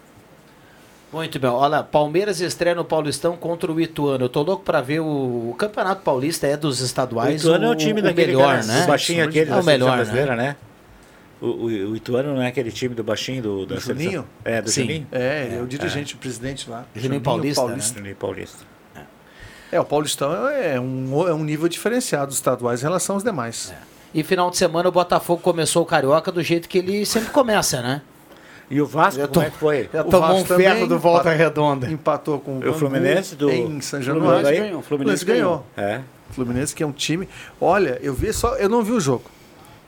[1.14, 1.50] Muito bem.
[1.50, 4.26] Olha, Palmeiras estreia no Paulistão contra o Ituano.
[4.26, 5.06] Eu tô louco pra ver o,
[5.50, 7.42] o Campeonato Paulista é dos O estaduais.
[7.42, 8.84] Ituano é o time daquele melhor, cara, né?
[8.84, 9.96] o baixinho aquele É da o melhor, seleção né?
[10.24, 10.56] brasileira, né?
[11.42, 14.06] O, o, o Ituano não é aquele time do baixinho do, da Do seleção?
[14.12, 14.28] Juninho?
[14.46, 14.82] É, do Sim.
[14.84, 15.08] Juninho?
[15.12, 16.86] É, ele é o dirigente, o presidente lá.
[16.96, 17.80] Juninho Paulista, né?
[17.80, 18.64] Juninho Paulista.
[19.72, 23.74] É, o Paulistão é um, é um nível diferenciado dos estaduais em relação aos demais.
[24.14, 27.82] E final de semana o Botafogo começou o Carioca do jeito que ele sempre começa,
[27.82, 28.02] né?
[28.70, 29.90] E o Vasco, como é que foi?
[29.94, 31.90] Já O tomou um também ferro do Volta empa- Redonda.
[31.92, 34.42] Empatou com E o Fluminense do- em São O Januário.
[34.46, 34.76] Fluminense ganhou.
[34.76, 35.66] O O Fluminense ganhou.
[35.76, 35.92] ganhou.
[35.96, 36.02] É.
[36.32, 37.28] Fluminense que é um time.
[37.60, 39.26] Olha, eu vi só, eu não vi o jogo.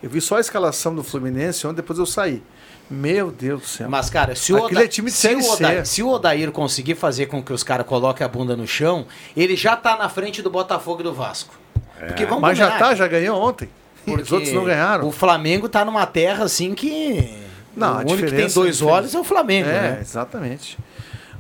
[0.01, 2.43] Eu vi só a escalação do Fluminense ontem, depois eu saí.
[2.89, 3.89] Meu Deus do céu.
[3.89, 5.51] Mas, cara, se o, Aquele Oda- é time se, o.
[5.51, 9.05] Odair, se o Odair conseguir fazer com que os caras coloquem a bunda no chão,
[9.35, 11.55] ele já tá na frente do Botafogo e do Vasco.
[11.99, 13.69] Porque vamos Mas já tá, já ganhou ontem.
[14.05, 15.07] porque Os outros não ganharam.
[15.07, 17.33] O Flamengo tá numa terra assim que.
[17.75, 19.97] Não, o único que tem diferença- dois diferença- olhos é o Flamengo, É, né?
[20.01, 20.77] exatamente.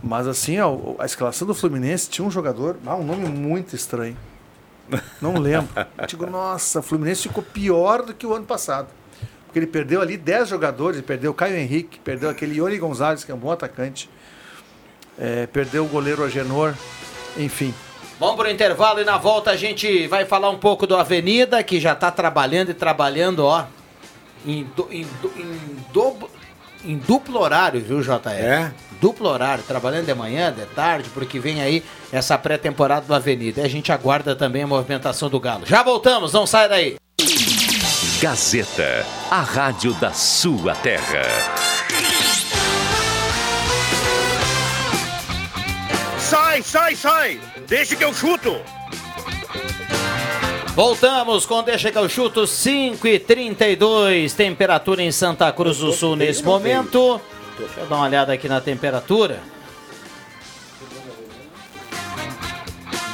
[0.01, 4.17] Mas assim, ó, a escalação do Fluminense tinha um jogador, ah, um nome muito estranho.
[5.21, 5.69] Não lembro.
[5.97, 8.87] Eu digo, nossa, o Fluminense ficou pior do que o ano passado.
[9.53, 13.23] Porque ele perdeu ali 10 jogadores, ele perdeu o Caio Henrique, perdeu aquele Iori Gonzalez,
[13.23, 14.09] que é um bom atacante,
[15.15, 16.73] é, perdeu o goleiro Agenor,
[17.37, 17.71] enfim.
[18.19, 21.61] Vamos para o intervalo e na volta a gente vai falar um pouco do Avenida,
[21.61, 23.65] que já está trabalhando e trabalhando, ó,
[24.43, 25.59] em, du- em du- em
[25.93, 26.31] dobro-
[26.83, 28.31] em duplo horário, viu, JR?
[28.33, 28.71] É?
[28.99, 33.61] Duplo horário, trabalhando de manhã, de tarde, porque vem aí essa pré-temporada do Avenida.
[33.61, 35.63] E a gente aguarda também a movimentação do Galo.
[35.67, 36.95] Já voltamos, não sai daí.
[38.23, 41.23] Gazeta, a rádio da sua terra.
[46.17, 47.39] Sai, sai, sai!
[47.67, 48.61] Deixa que eu chuto!
[50.73, 56.15] Voltamos com Deixa que eu chuto 5 e 32 temperatura em Santa Cruz do Sul
[56.15, 57.19] nesse momento.
[57.59, 59.41] Deixa eu dar uma olhada aqui na temperatura.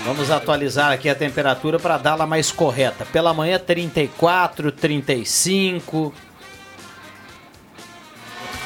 [0.06, 3.06] Vamos atualizar aqui a temperatura para dá-la mais correta.
[3.06, 6.14] Pela manhã 34, 35,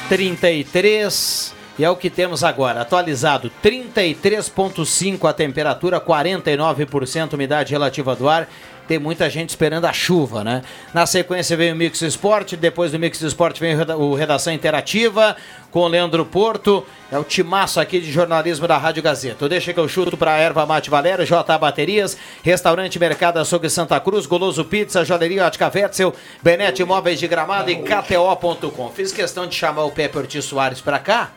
[0.08, 2.82] 33 e é o que temos agora.
[2.82, 8.48] Atualizado 33.5 a temperatura, 49% umidade relativa do ar.
[8.86, 10.62] Tem muita gente esperando a chuva, né?
[10.92, 14.52] Na sequência vem o Mix Esporte, depois do Mix Esporte vem o Reda- o Redação
[14.52, 15.34] Interativa
[15.70, 16.84] com o Leandro Porto.
[17.10, 19.48] É o timaço aqui de jornalismo da Rádio Gazeta.
[19.48, 24.26] Deixa que eu chuto para Erva Mate Valério, J Baterias, Restaurante Mercado Açougue Santa Cruz,
[24.26, 28.90] Goloso Pizza, Joalheria Ótica Wetzel, Benete Imóveis de Gramado e KTO.com.
[28.90, 31.30] Fiz questão de chamar o Pepe Ortiz Soares para cá,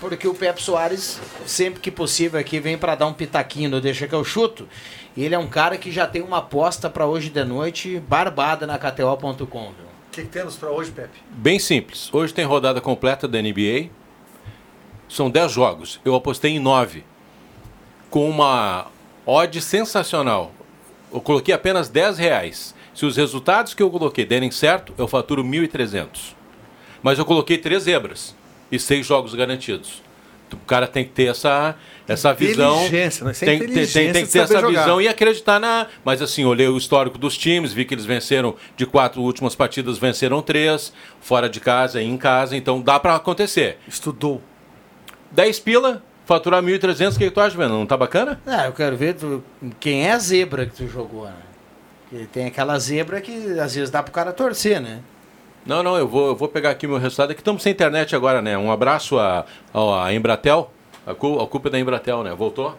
[0.00, 4.06] porque o Pepe Soares, sempre que possível aqui, vem para dar um pitaquinho no Deixa
[4.06, 4.68] que eu chuto.
[5.16, 8.66] E ele é um cara que já tem uma aposta para hoje de noite barbada
[8.66, 9.68] na KTO.com.
[9.68, 9.74] O
[10.10, 11.20] que, que temos para hoje, Pepe?
[11.30, 12.12] Bem simples.
[12.12, 13.90] Hoje tem rodada completa da NBA.
[15.08, 16.00] São 10 jogos.
[16.04, 17.04] Eu apostei em 9.
[18.10, 18.86] Com uma
[19.24, 20.52] odd sensacional.
[21.12, 22.74] Eu coloquei apenas 10 reais.
[22.94, 26.34] Se os resultados que eu coloquei derem certo, eu faturo 1.300.
[27.02, 28.34] Mas eu coloquei três zebras
[28.70, 30.02] e seis jogos garantidos.
[30.52, 32.76] O cara tem que ter essa, essa visão.
[32.84, 33.32] Inteligência, né?
[33.32, 33.68] Isso é tem, tem-
[34.12, 34.80] tem- que ter essa jogar.
[34.82, 35.86] visão e acreditar na.
[36.04, 39.96] Mas assim, olhei o histórico dos times, vi que eles venceram de quatro últimas partidas,
[39.98, 43.78] venceram três, fora de casa e em casa, então dá pra acontecer.
[43.88, 44.42] Estudou.
[45.32, 47.70] 10 pila, faturar 1.300, o que, que tu acha, vendo?
[47.70, 48.40] Não tá bacana?
[48.46, 49.42] Ah, eu quero ver tu-
[49.80, 51.32] quem é a zebra que tu jogou, né?
[52.08, 55.00] Porque tem aquela zebra que às vezes dá pro cara torcer, né?
[55.66, 57.30] Não, não, eu vou, eu vou pegar aqui meu resultado.
[57.30, 58.56] Aqui estamos sem internet agora, né?
[58.56, 60.70] Um abraço a, a Embratel.
[61.06, 62.34] A, cu- a culpa é da Embratel, né?
[62.34, 62.76] Voltou?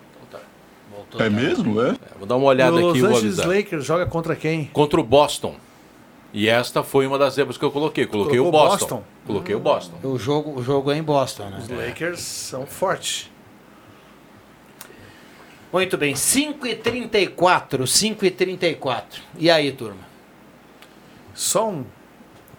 [1.19, 1.95] É mesmo, é?
[2.17, 3.38] Vou dar uma olhada o aqui Los e vou Angeles.
[3.45, 4.65] Lakers joga contra quem?
[4.73, 5.55] Contra o Boston.
[6.33, 8.05] E esta foi uma das zebras que eu coloquei.
[8.05, 8.85] Coloquei o Colocou Boston.
[8.88, 9.03] Boston?
[9.27, 9.95] Coloquei o Boston.
[10.03, 11.59] O jogo, o jogo é em Boston, né?
[11.61, 13.29] Os Lakers são fortes.
[15.71, 19.03] Muito bem, 5h34, 5h34.
[19.38, 19.99] E aí, turma?
[21.33, 21.85] Só um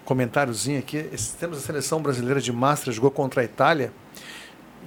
[0.05, 0.99] comentáriozinho aqui.
[1.13, 3.93] Esse- Temos a seleção brasileira de Master, jogou contra a Itália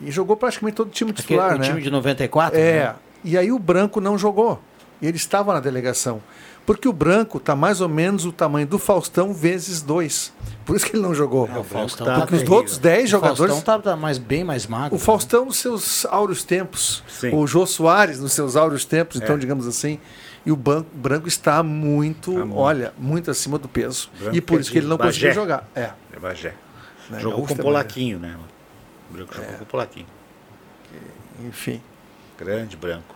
[0.03, 1.65] e jogou praticamente todo o time titular, o né?
[1.67, 2.57] time de 94?
[2.59, 2.83] É.
[2.85, 2.95] né?
[3.23, 4.61] E aí o Branco não jogou.
[5.01, 6.21] E ele estava na delegação.
[6.65, 10.31] Porque o Branco tá mais ou menos o tamanho do Faustão vezes dois.
[10.65, 11.49] Por isso que ele não jogou.
[11.49, 12.57] o Faustão tá Porque os terrível.
[12.57, 13.53] outros 10 O jogadores.
[13.53, 14.95] Faustão tá, tá mais, bem mais magro.
[14.95, 17.01] O Faustão nos seus áureos tempos.
[17.07, 17.33] Sim.
[17.33, 19.39] O Jô Soares nos seus áureos tempos, então, É.
[19.39, 19.99] digamos assim.
[20.45, 24.09] E o ban- Branco está muito, Tá olha, muito acima do peso.
[24.19, 25.09] Branco e por é isso que ele não Bagé.
[25.11, 25.67] conseguiu jogar.
[25.75, 25.89] É.
[26.13, 26.53] É Bagé.
[27.09, 28.35] né, Jogou gaúcho com é Polaquinho, né?
[29.09, 30.05] O Branco com Polaquinho.
[30.91, 31.47] Bagé.
[31.47, 31.81] Enfim.
[32.37, 33.15] Grande branco.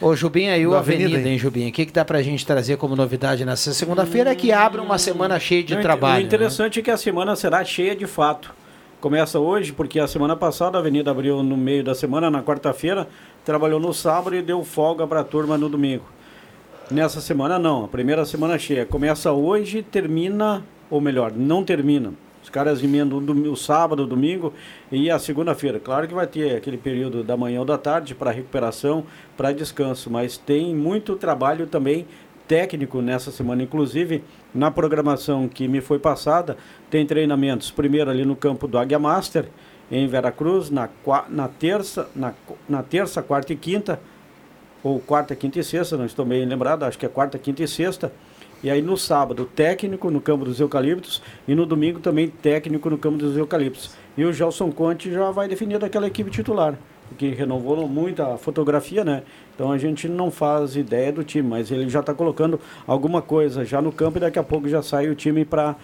[0.00, 1.38] Ô, Jubinha, e o Avenida, Avenida, hein?
[1.38, 1.68] Jubinha?
[1.68, 4.32] O que, que dá pra gente trazer como novidade nessa segunda-feira?
[4.32, 6.22] É que abre uma semana cheia de Não, trabalho.
[6.22, 8.54] O interessante é que a semana será cheia de fato.
[9.00, 13.08] Começa hoje, porque a semana passada a Avenida abriu no meio da semana, na quarta-feira,
[13.44, 16.04] trabalhou no sábado e deu folga para a turma no domingo.
[16.90, 18.84] Nessa semana não, a primeira semana cheia.
[18.84, 22.12] Começa hoje e termina, ou melhor, não termina.
[22.46, 24.54] Os caras emendam o, sábado, o domingo
[24.92, 25.80] e a segunda-feira.
[25.80, 29.04] Claro que vai ter aquele período da manhã ou da tarde para recuperação,
[29.36, 32.06] para descanso, mas tem muito trabalho também
[32.46, 33.64] técnico nessa semana.
[33.64, 34.22] Inclusive,
[34.54, 36.56] na programação que me foi passada,
[36.88, 39.48] tem treinamentos primeiro ali no campo do Águia Master,
[39.90, 40.88] em Veracruz, na,
[41.28, 42.32] na terça, na,
[42.68, 43.98] na terça, quarta e quinta,
[44.84, 47.66] ou quarta, quinta e sexta, não estou bem lembrado, acho que é quarta, quinta e
[47.66, 48.12] sexta.
[48.62, 52.96] E aí no sábado, técnico no campo dos eucaliptos e no domingo também técnico no
[52.96, 53.90] campo dos eucaliptos.
[54.16, 56.74] E o Gelson Conte já vai definir daquela equipe titular,
[57.08, 59.22] porque renovou muito a fotografia, né?
[59.54, 63.64] Então a gente não faz ideia do time, mas ele já está colocando alguma coisa
[63.64, 65.76] já no campo e daqui a pouco já sai o time para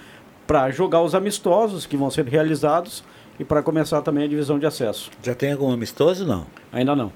[0.47, 3.05] para jogar os amistosos que vão ser realizados
[3.39, 5.09] e para começar também a divisão de acesso.
[5.23, 6.47] Já tem algum amistoso não?
[6.73, 7.13] Ainda não.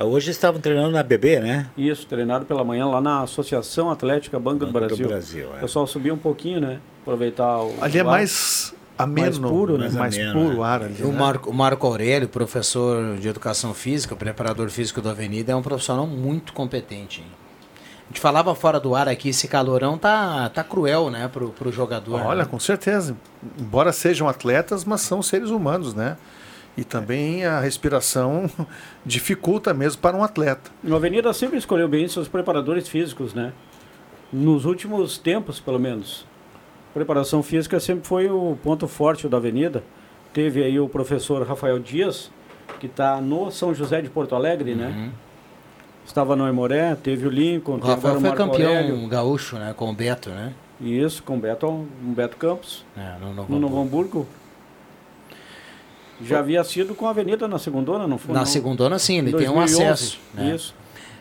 [0.00, 1.66] Hoje estavam treinando na BB, né?
[1.76, 5.08] Isso, treinado pela manhã lá na Associação Atlética Banco, do Banco do Brasil.
[5.08, 5.58] Brasil, é.
[5.58, 6.80] O pessoal subiu um pouquinho, né?
[7.02, 7.74] Aproveitar o.
[7.80, 8.06] Ali é ar.
[8.06, 9.78] mais ameno, Mais puro, né?
[9.84, 10.68] mais, Mais mais ameno, puro o né?
[10.68, 11.02] ar ali.
[11.02, 11.18] O né?
[11.18, 16.06] Marco, o Marco Aurélio, professor de educação física, preparador físico do Avenida, é um profissional
[16.06, 17.20] muito competente.
[17.20, 17.26] hein?
[18.04, 21.72] A gente falava fora do ar aqui, esse calorão tá, tá cruel, né, pro, pro
[21.72, 22.20] jogador.
[22.20, 22.48] Olha, né?
[22.48, 23.16] com certeza.
[23.58, 26.16] Embora sejam atletas, mas são seres humanos, né?
[26.76, 28.50] E também a respiração
[29.06, 30.70] dificulta mesmo para um atleta.
[30.82, 33.52] O Avenida sempre escolheu bem seus preparadores físicos, né?
[34.32, 36.26] Nos últimos tempos, pelo menos.
[36.92, 39.82] Preparação física sempre foi o ponto forte da Avenida.
[40.32, 42.30] Teve aí o professor Rafael Dias,
[42.80, 45.12] que está no São José de Porto Alegre, né?
[46.04, 49.08] Estava no Emoré, teve o Lincoln, O teve Rafael o foi Marco campeão Aurélio.
[49.08, 50.52] gaúcho, né, com o Beto, né?
[50.80, 54.26] Isso, com o Beto, um Beto Campos, É, no Novo no Novo Hamburgo.
[56.28, 58.32] Já havia sido com a Avenida na segundona, não foi?
[58.34, 58.46] Na não?
[58.46, 60.18] segundona, sim, ele Em tem um 2011, acesso.
[60.34, 60.54] né?
[60.54, 60.74] Isso.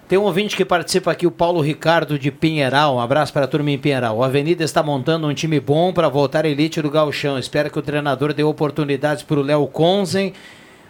[0.07, 2.95] Tem um ouvinte que participa aqui, o Paulo Ricardo de Pinheiral.
[2.95, 4.17] Um abraço para a turma em Pinheiral.
[4.17, 7.39] O Avenida está montando um time bom para voltar à elite do Gauchão.
[7.39, 10.33] Espero que o treinador dê oportunidades para o Léo Conzen.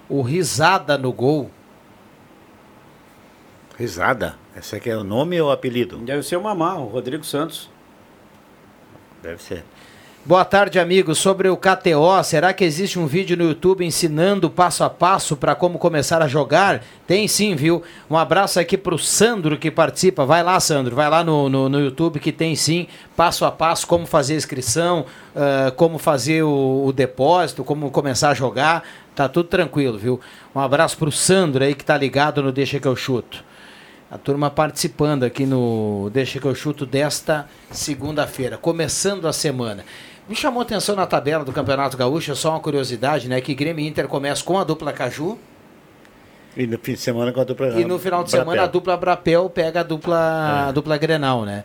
[0.09, 1.49] O Risada no gol.
[3.77, 4.35] Risada?
[4.57, 5.97] Esse aqui é o nome ou o apelido?
[5.97, 7.69] Deve ser o Mamá, o Rodrigo Santos.
[9.21, 9.63] Deve ser.
[10.25, 11.17] Boa tarde, amigos.
[11.17, 15.53] Sobre o KTO, será que existe um vídeo no YouTube ensinando passo a passo para
[15.53, 16.81] como começar a jogar?
[17.05, 17.83] Tem sim, viu?
[18.09, 20.25] Um abraço aqui para o Sandro que participa.
[20.25, 23.85] Vai lá, Sandro, vai lá no, no, no YouTube que tem sim passo a passo
[23.85, 25.05] como fazer a inscrição,
[25.35, 28.81] ah, como fazer o, o depósito, como começar a jogar.
[29.13, 30.21] Tá tudo tranquilo, viu?
[30.55, 33.43] Um abraço para o Sandro aí que tá ligado no Deixa que eu chuto.
[34.09, 39.83] A turma participando aqui no Deixa que eu chuto desta segunda-feira, começando a semana.
[40.27, 43.41] Me chamou a atenção na tabela do Campeonato Gaúcho, só uma curiosidade, né?
[43.41, 45.37] Que Grêmio e Inter começa com a dupla Caju
[46.55, 47.79] E no fim de semana com a dupla.
[47.79, 51.63] e no final de semana a dupla Brapel pega a dupla, a dupla Grenal, né?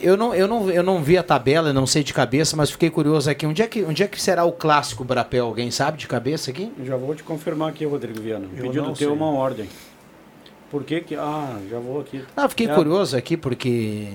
[0.00, 2.88] Eu não, eu, não, eu não vi a tabela, não sei de cabeça, mas fiquei
[2.88, 3.46] curioso aqui.
[3.46, 5.44] Onde é que, onde é que será o clássico Brapel?
[5.44, 6.72] Alguém sabe de cabeça aqui?
[6.84, 8.46] Já vou te confirmar aqui, Rodrigo Viana.
[8.56, 9.06] Eu Pedido teu sei.
[9.08, 9.68] uma ordem.
[10.70, 11.14] Por que que...
[11.14, 12.24] Ah, já vou aqui.
[12.34, 14.08] Não, fiquei É, curioso aqui porque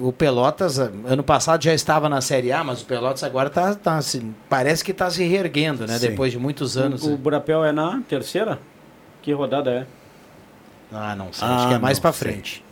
[0.00, 3.74] o Pelotas, ah, ano passado já estava na Série A, mas o Pelotas agora tá,
[3.74, 5.98] tá se- parece que está se reerguendo, né?
[5.98, 6.08] Sim.
[6.10, 7.04] Depois de muitos anos.
[7.04, 8.58] O, o Brapel é na terceira?
[9.22, 9.86] Que rodada é?
[10.92, 11.46] Ah, não sei.
[11.46, 12.64] acho que é mais pra frente.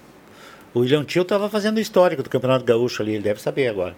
[0.75, 3.95] O William Tio estava fazendo o histórico do Campeonato Gaúcho ali, ele deve saber agora.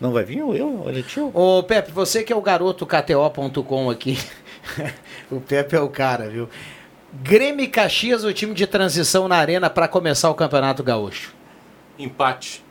[0.00, 1.30] Não vai vir o eu, o William Tio?
[1.34, 4.18] Ô, Pepe, você que é o garoto KTO.com aqui.
[5.30, 6.48] o Pepe é o cara, viu?
[7.22, 11.34] Grêmio e Caxias, o time de transição na arena para começar o Campeonato Gaúcho.
[12.00, 12.62] Empate.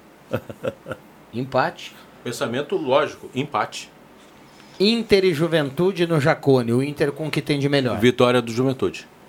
[1.34, 1.94] Empate.
[2.24, 3.90] Pensamento lógico, empate.
[4.80, 6.74] Inter e Juventude no Jacone.
[6.74, 7.98] O Inter com o que tem de melhor.
[8.00, 9.08] Vitória do Juventude.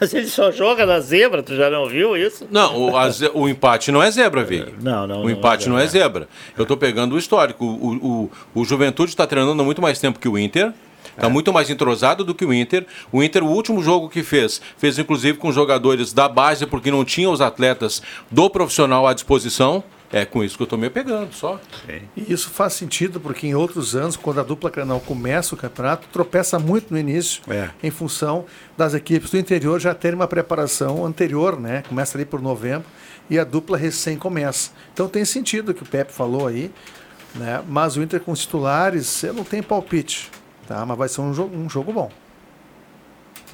[0.00, 2.46] Mas ele só joga na zebra, tu já não viu isso?
[2.50, 4.74] Não, o, ze- o empate não é zebra, Vig.
[4.82, 5.24] Não, não.
[5.24, 6.28] O empate não é zebra.
[6.56, 7.64] Eu estou pegando o histórico.
[7.64, 10.72] O, o, o Juventude está treinando há muito mais tempo que o Inter.
[11.14, 12.86] Está muito mais entrosado do que o Inter.
[13.12, 17.04] O Inter, o último jogo que fez, fez inclusive com jogadores da base, porque não
[17.04, 19.82] tinha os atletas do profissional à disposição.
[20.12, 21.60] É com isso que eu estou me pegando, só.
[22.16, 26.08] E isso faz sentido porque em outros anos, quando a dupla Grenal começa o campeonato,
[26.12, 27.40] tropeça muito no início,
[27.80, 28.44] em função
[28.76, 31.84] das equipes do interior já terem uma preparação anterior, né?
[31.88, 32.88] Começa ali por novembro
[33.28, 34.72] e a dupla recém começa.
[34.92, 36.72] Então tem sentido o que o Pepe falou aí,
[37.36, 37.62] né?
[37.68, 40.28] Mas o Inter com os titulares, eu não tenho palpite,
[40.70, 40.86] tá?
[40.86, 42.08] Mas vai ser um jogo, um jogo bom.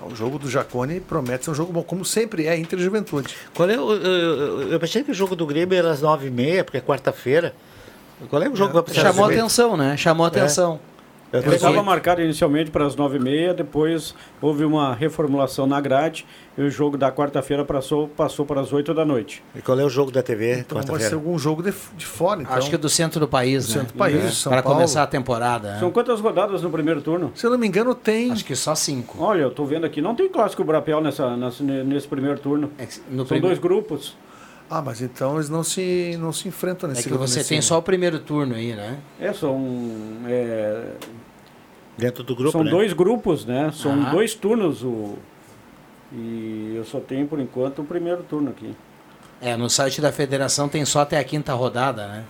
[0.02, 3.34] O jogo do Jacone promete ser um jogo bom, como sempre é Inter Juventude.
[3.54, 6.30] Qual é o, eu, eu, pensei que o jogo do Grêmio era às nove e
[6.30, 7.54] meia, porque é quarta-feira.
[8.28, 9.96] Qual é o jogo que vai precisar Chamou atenção, né?
[9.96, 10.78] Chamou atenção.
[11.32, 15.80] Eu Ele estava marcado inicialmente para as nove e meia, depois houve uma reformulação na
[15.80, 16.24] grade
[16.56, 19.42] e o jogo da quarta-feira passou, passou para as oito da noite.
[19.54, 20.60] E qual é o jogo da TV?
[20.60, 22.54] Então vai ser algum jogo de, de fora, então.
[22.54, 23.80] Acho que é do centro do país, Do né?
[23.80, 24.30] centro do país, É.
[24.30, 24.76] São Para Paulo.
[24.78, 25.72] começar a temporada.
[25.72, 25.78] né?
[25.80, 27.32] São quantas rodadas no primeiro turno?
[27.34, 28.30] Se eu não me engano, tem.
[28.30, 29.16] Acho que só cinco.
[29.20, 32.70] Olha, eu estou vendo aqui, não tem clássico Brapel nessa, nessa- nesse primeiro turno.
[33.10, 34.16] no São prime- dois grupos.
[34.68, 37.60] Ah, mas então eles não se, não se enfrentam É nesse que grupo, você tem
[37.62, 38.98] só o primeiro turno aí, né?
[39.20, 39.60] É, são.
[40.26, 40.92] é,
[41.96, 42.70] Dentro do grupo, são né?
[42.70, 43.70] dois grupos, né?
[43.72, 44.10] São Aham.
[44.10, 44.82] dois turnos.
[44.82, 45.16] O,
[46.12, 48.74] e eu só tenho por enquanto o primeiro turno aqui.
[49.40, 52.24] É, no site da federação tem só até a quinta rodada, né?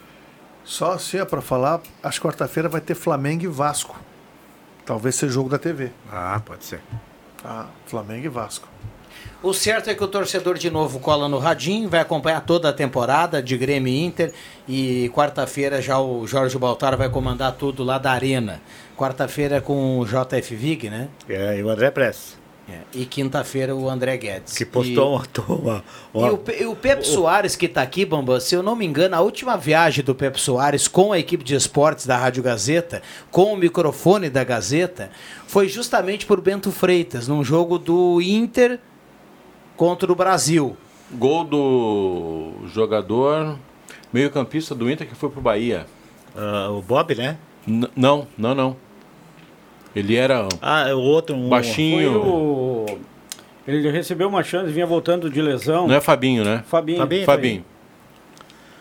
[0.64, 3.98] Só se é para falar, acho que quarta-feira vai ter Flamengo e Vasco.
[4.84, 5.90] Talvez seja jogo da TV.
[6.10, 6.80] Ah, pode ser.
[7.44, 8.68] Ah, Flamengo e Vasco.
[9.42, 12.72] O certo é que o torcedor de novo cola no radinho, vai acompanhar toda a
[12.72, 14.32] temporada de Grêmio e Inter
[14.66, 18.62] e quarta-feira já o Jorge Baltar vai comandar tudo lá da Arena.
[18.96, 21.08] Quarta-feira com o JF Vig, né?
[21.28, 22.36] É, e o André Press.
[22.68, 24.56] É, E quinta-feira o André Guedes.
[24.56, 28.56] Que postou uma, uma, E o, e o Pepe Soares que está aqui, Bambam, se
[28.56, 32.06] eu não me engano, a última viagem do Pepe Soares com a equipe de esportes
[32.06, 35.10] da Rádio Gazeta, com o microfone da Gazeta,
[35.46, 38.80] foi justamente por Bento Freitas, num jogo do Inter
[39.76, 40.76] contra o Brasil.
[41.12, 43.56] Gol do jogador
[44.12, 45.86] meio-campista do Inter que foi pro Bahia.
[46.36, 47.36] Ah, o Bob, né?
[47.96, 48.76] não, não, não.
[49.94, 51.34] Ele era Ah, o outro.
[51.34, 52.20] Um, baixinho.
[52.20, 52.86] Foi o...
[53.66, 55.88] Ele recebeu uma chance, vinha voltando de lesão.
[55.88, 56.62] Não é Fabinho, né?
[56.66, 56.98] Fabinho.
[56.98, 57.64] Fabinho, Fabinho.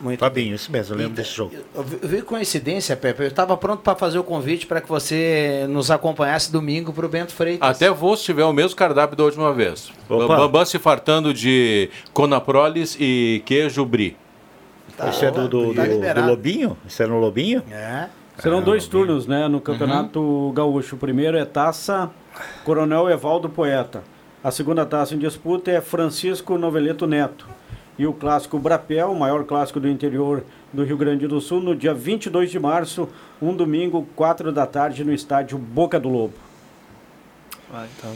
[0.06, 1.52] Muito Fabinho, isso mesmo, eu lembro desse jogo.
[1.74, 3.24] Eu vi- eu vi coincidência, Pepe.
[3.24, 7.10] Eu estava pronto para fazer o convite para que você nos acompanhasse domingo para o
[7.10, 7.68] Bento Freitas.
[7.68, 9.92] Até vou se tiver o mesmo cardápio da última vez.
[10.08, 10.38] Opa.
[10.38, 14.16] Bambam se fartando de conaprolis e queijo brie.
[14.96, 16.28] Tá, Esse é do, do, tá do- do.
[16.28, 16.78] Lobinho?
[16.88, 17.64] Esse é no Lobinho?
[17.72, 18.08] É.
[18.38, 20.96] Serão dois turnos, né, no Campeonato Gaúcho.
[20.96, 22.12] O primeiro é Taça
[22.64, 24.04] Coronel Evaldo Poeta.
[24.44, 27.48] A segunda taça em disputa é Francisco Noveleto Neto.
[27.98, 30.44] E o clássico Brapel, o maior clássico do interior
[30.74, 33.08] do Rio Grande do Sul, no dia 22 de março,
[33.42, 36.34] um domingo, 4 da tarde, no estádio Boca do Lobo.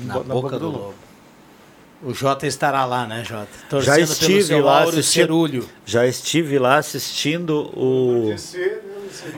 [0.05, 0.93] Na boca, do, lobo.
[2.01, 3.49] O Jota estará lá, né, Jota?
[3.51, 5.69] Já Torcendo pelo estive seu lá Áureo assistindo, Cerulho.
[5.85, 8.33] já estive lá assistindo o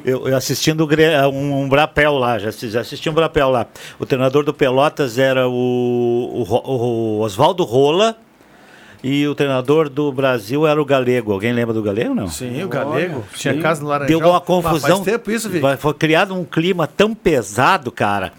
[0.05, 0.87] eu, eu assistindo
[1.31, 3.65] um, um Brapel lá, já assisti, já assisti um Brapel lá.
[3.97, 8.15] O treinador do Pelotas era o, o, o Oswaldo Rola
[9.03, 11.31] e o treinador do Brasil era o Galego.
[11.33, 12.27] Alguém lembra do Galego não?
[12.27, 13.15] Sim, o Galego.
[13.15, 13.59] Olha, Tinha sim.
[13.59, 14.19] casa no Laranjal.
[14.19, 14.97] Deu uma confusão.
[14.97, 15.49] faz tempo isso?
[15.59, 18.31] Vai- Foi criado um clima tão pesado, cara,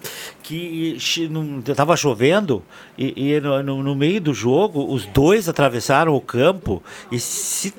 [0.42, 2.62] que chi- não- tava chovendo
[2.96, 7.72] e, e no, no- no meio do jogo os dois atravessaram o campo e se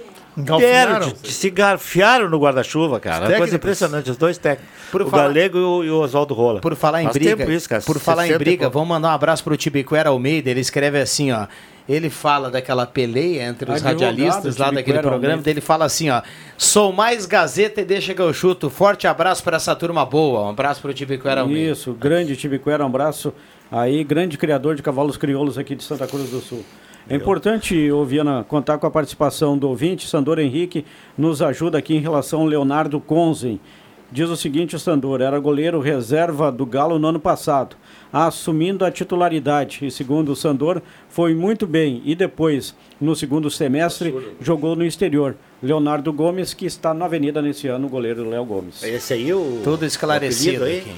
[0.57, 3.27] deram, de- se garfiaram no guarda-chuva, cara.
[3.29, 4.73] Uma coisa impressionante, os dois técnicos.
[4.91, 6.59] Por o falar- Galego e o, e o Oswaldo Rola.
[6.59, 9.09] Por falar em Faz briga, tempo isso, cara, por falar em 60 briga, vamos mandar
[9.09, 10.49] um abraço pro Tibiquera Almeida.
[10.49, 11.45] Ele escreve assim, ó.
[11.87, 15.41] Ele fala daquela peleia entre os Advogado, radialistas lá daquele programa.
[15.41, 16.21] Daí ele fala assim, ó.
[16.57, 18.69] Sou mais Gazeta e deixa que eu chuto.
[18.69, 20.41] Forte abraço para essa turma boa.
[20.41, 21.71] Um abraço pro Tibiquera Almeida.
[21.71, 23.33] Isso, grande Tibiquera, um abraço
[23.71, 26.63] aí, grande criador de cavalos crioulos aqui de Santa Cruz do Sul.
[27.09, 30.85] É importante, ô Viana, contar com a participação do ouvinte, Sandor Henrique,
[31.17, 33.59] nos ajuda aqui em relação ao Leonardo Conzen.
[34.09, 37.75] Diz o seguinte, o Sandor, era goleiro reserva do Galo no ano passado,
[38.13, 39.79] assumindo a titularidade.
[39.81, 41.99] E segundo o Sandor, foi muito bem.
[42.05, 45.35] E depois, no segundo semestre, jogou no exterior.
[45.61, 48.83] Leonardo Gomes, que está na avenida nesse ano, o goleiro Léo Gomes.
[48.83, 49.61] Esse aí, o.
[49.63, 50.95] Tudo esclarecido o aqui.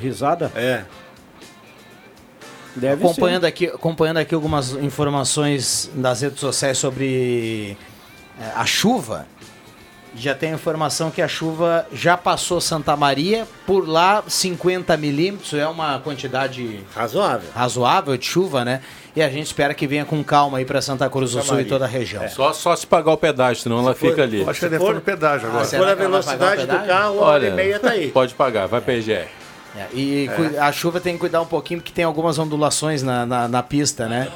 [0.00, 0.50] Risada?
[0.56, 0.82] É.
[2.74, 3.48] Deve acompanhando ser.
[3.48, 7.76] aqui, acompanhando aqui algumas informações das redes sociais sobre
[8.40, 9.26] eh, a chuva.
[10.16, 15.54] Já tem a informação que a chuva já passou Santa Maria, por lá 50 milímetros,
[15.54, 17.50] é uma quantidade Razoável.
[17.54, 18.80] razoável de chuva, né?
[19.14, 21.60] E a gente espera que venha com calma aí para Santa Cruz do Santa Sul
[21.60, 22.28] e toda a região.
[22.28, 24.42] Só, só se pagar o pedágio, senão ela fica ali.
[24.48, 25.62] Acho que deve estar no pedágio agora.
[25.62, 28.10] Ah, Se for a velocidade do carro, uma hora e meia tá aí.
[28.10, 29.26] Pode pagar, vai PGR.
[29.78, 33.24] É, e cu- a chuva tem que cuidar um pouquinho, porque tem algumas ondulações na,
[33.24, 34.26] na, na pista, né?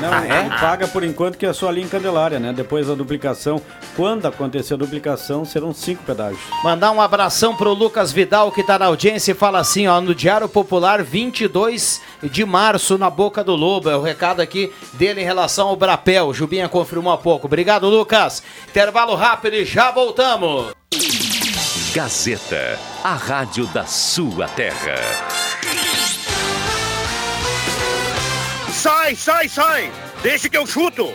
[0.00, 2.52] Não, ele paga por enquanto que é só ali em Candelária, né?
[2.52, 3.60] Depois da duplicação.
[3.96, 6.40] Quando acontecer a duplicação, serão cinco pedágios.
[6.64, 10.14] Mandar um abração pro Lucas Vidal que tá na audiência e fala assim, ó, no
[10.14, 13.90] Diário Popular 22 de março na Boca do Lobo.
[13.90, 16.28] É o recado aqui dele em relação ao Brapel.
[16.28, 17.46] O Jubinha confirmou há pouco.
[17.46, 18.42] Obrigado, Lucas.
[18.68, 20.72] Intervalo rápido e já voltamos.
[21.92, 24.94] Gazeta, a rádio da sua terra.
[28.72, 29.92] Sai, sai, sai!
[30.22, 31.12] Deixa que eu chuto!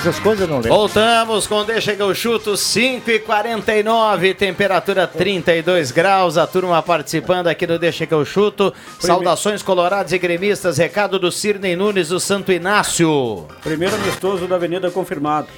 [0.00, 0.70] Essas coisas eu não lembro.
[0.70, 6.38] Voltamos com Deixa que eu chuto 5 e 49 temperatura 32 graus.
[6.38, 8.72] A turma participando aqui do Deixa que eu chuto.
[8.98, 10.78] Saudações colorados e gremistas.
[10.78, 13.46] Recado do Cirnei Nunes do Santo Inácio.
[13.62, 15.48] Primeiro amistoso da Avenida confirmado.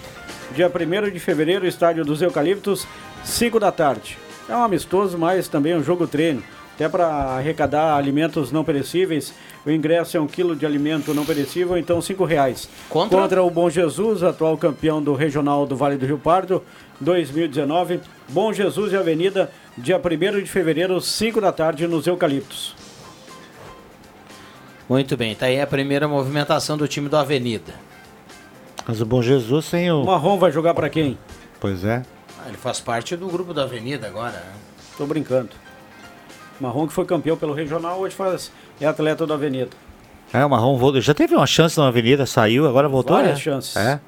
[0.57, 2.85] Dia 1 de fevereiro, estádio dos Eucaliptos,
[3.23, 4.19] 5 da tarde.
[4.49, 6.43] É um amistoso, mas também um jogo treino.
[6.75, 9.33] Até para arrecadar alimentos não perecíveis.
[9.65, 12.69] O ingresso é um quilo de alimento não perecível, então cinco reais.
[12.89, 13.43] Contra?
[13.43, 16.63] o Bom Jesus, atual campeão do Regional do Vale do Rio Pardo,
[17.01, 18.01] 2019.
[18.29, 22.75] Bom Jesus e Avenida, dia 1 de fevereiro, 5 da tarde, nos Eucaliptos.
[24.89, 27.73] Muito bem, tá aí a primeira movimentação do time do Avenida.
[28.87, 30.03] Mas o Bom Jesus sem o.
[30.03, 31.17] O Marrom vai jogar para quem?
[31.61, 32.03] Pois é.
[32.39, 34.33] Ah, ele faz parte do grupo da Avenida agora.
[34.33, 34.53] né?
[34.99, 35.51] Tô brincando.
[36.63, 39.71] Marrom que foi campeão pelo Regional, hoje faz, é atleta da Avenida.
[40.33, 41.01] É, o Marrom voltou.
[41.01, 43.17] Já teve uma chance na Avenida, saiu, agora voltou.
[43.17, 43.41] Várias né?
[43.41, 43.77] chances.
[43.77, 44.01] É.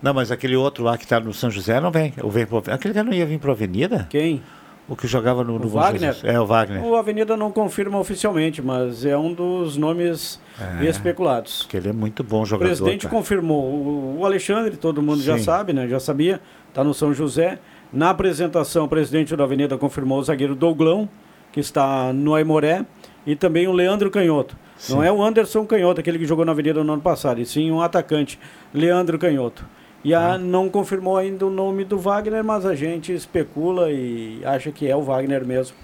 [0.00, 2.12] Não, mas aquele outro lá que tá no São José não vem.
[2.24, 2.58] Vem pro...
[2.68, 4.06] Aquele cara não ia vir pro Avenida?
[4.10, 4.42] Quem?
[4.88, 6.12] O que jogava no, no O Wagner?
[6.12, 6.24] Jesus.
[6.24, 6.84] É, o Wagner.
[6.84, 10.40] O Avenida não confirma oficialmente, mas é um dos nomes
[10.80, 10.84] É.
[10.86, 11.66] especulados.
[11.68, 12.68] Que ele é muito bom O jogador.
[12.68, 13.14] presidente cara.
[13.14, 13.62] confirmou.
[13.64, 15.44] O, o Alexandre, todo mundo já Sim.
[15.44, 15.86] sabe, né?
[15.88, 17.58] Já sabia, está no São José.
[17.92, 21.08] Na apresentação, o presidente da Avenida confirmou o zagueiro Douglão,
[21.52, 22.84] que está no Aimoré,
[23.26, 24.56] e também o Leandro Canhoto.
[24.88, 25.06] Não Sim.
[25.06, 27.80] é o Anderson Canhoto, aquele que jogou na Avenida no ano passado, e sim um
[27.80, 28.38] atacante,
[28.74, 29.64] Leandro Canhoto.
[30.04, 34.72] E a, não confirmou ainda o nome do Wagner, mas a gente especula e acha
[34.72, 35.76] que é o Wagner mesmo,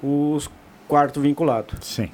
[0.00, 0.38] o
[0.86, 1.74] quarto vinculado.
[1.80, 2.08] Sim.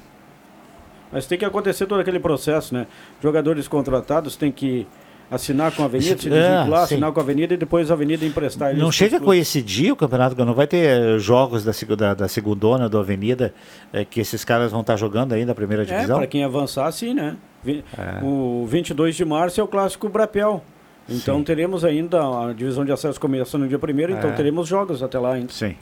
[1.11, 2.87] Mas tem que acontecer todo aquele processo, né?
[3.21, 4.87] Jogadores contratados têm que
[5.29, 6.93] assinar com a Avenida, se É, desvincular, sim.
[6.95, 8.75] assinar com a Avenida e depois a Avenida emprestar.
[8.75, 12.87] Não chega a coincidir o campeonato, não vai ter eh, jogos da, da, da segundona,
[12.87, 13.53] do Avenida,
[13.91, 16.17] eh, que esses caras vão estar jogando ainda a primeira É, divisão?
[16.17, 17.35] para quem avançar, sim, né?
[17.67, 18.23] É.
[18.23, 20.63] O 22 de março é o clássico Brapel.
[21.09, 21.43] Então Sim.
[21.43, 24.33] teremos ainda a divisão de acesso começa no dia primeiro, então É.
[24.33, 25.51] teremos jogos até lá ainda.
[25.51, 25.75] Sim.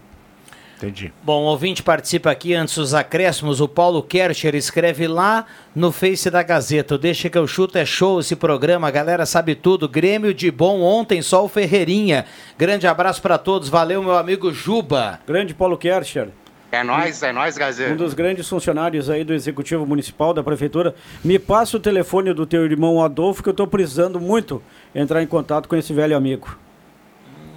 [0.84, 1.13] Entendi.
[1.23, 3.61] Bom, o ouvinte participa aqui antes dos acréscimos.
[3.61, 6.95] O Paulo Kercher escreve lá no Face da Gazeta.
[6.95, 8.89] O Deixa que eu chuto é show esse programa.
[8.89, 9.88] A galera sabe tudo.
[9.88, 12.25] Grêmio de bom ontem, só o Ferreirinha.
[12.57, 13.69] Grande abraço para todos.
[13.69, 15.21] Valeu, meu amigo Juba.
[15.25, 16.27] Grande Paulo Kercher.
[16.69, 17.95] É nóis, é nóis, Um Gazeta.
[17.95, 20.95] dos grandes funcionários aí do Executivo Municipal da Prefeitura.
[21.23, 24.61] Me passa o telefone do teu irmão Adolfo, que eu estou precisando muito
[24.93, 26.57] entrar em contato com esse velho amigo.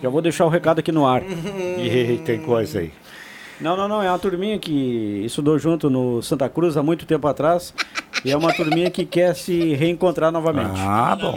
[0.03, 1.23] Já vou deixar o recado aqui no ar.
[1.79, 2.93] E tem coisa aí.
[3.61, 4.03] Não, não, não.
[4.03, 7.73] É uma turminha que estudou junto no Santa Cruz há muito tempo atrás.
[8.25, 10.73] E é uma turminha que quer se reencontrar novamente.
[10.77, 11.35] Ah, bom.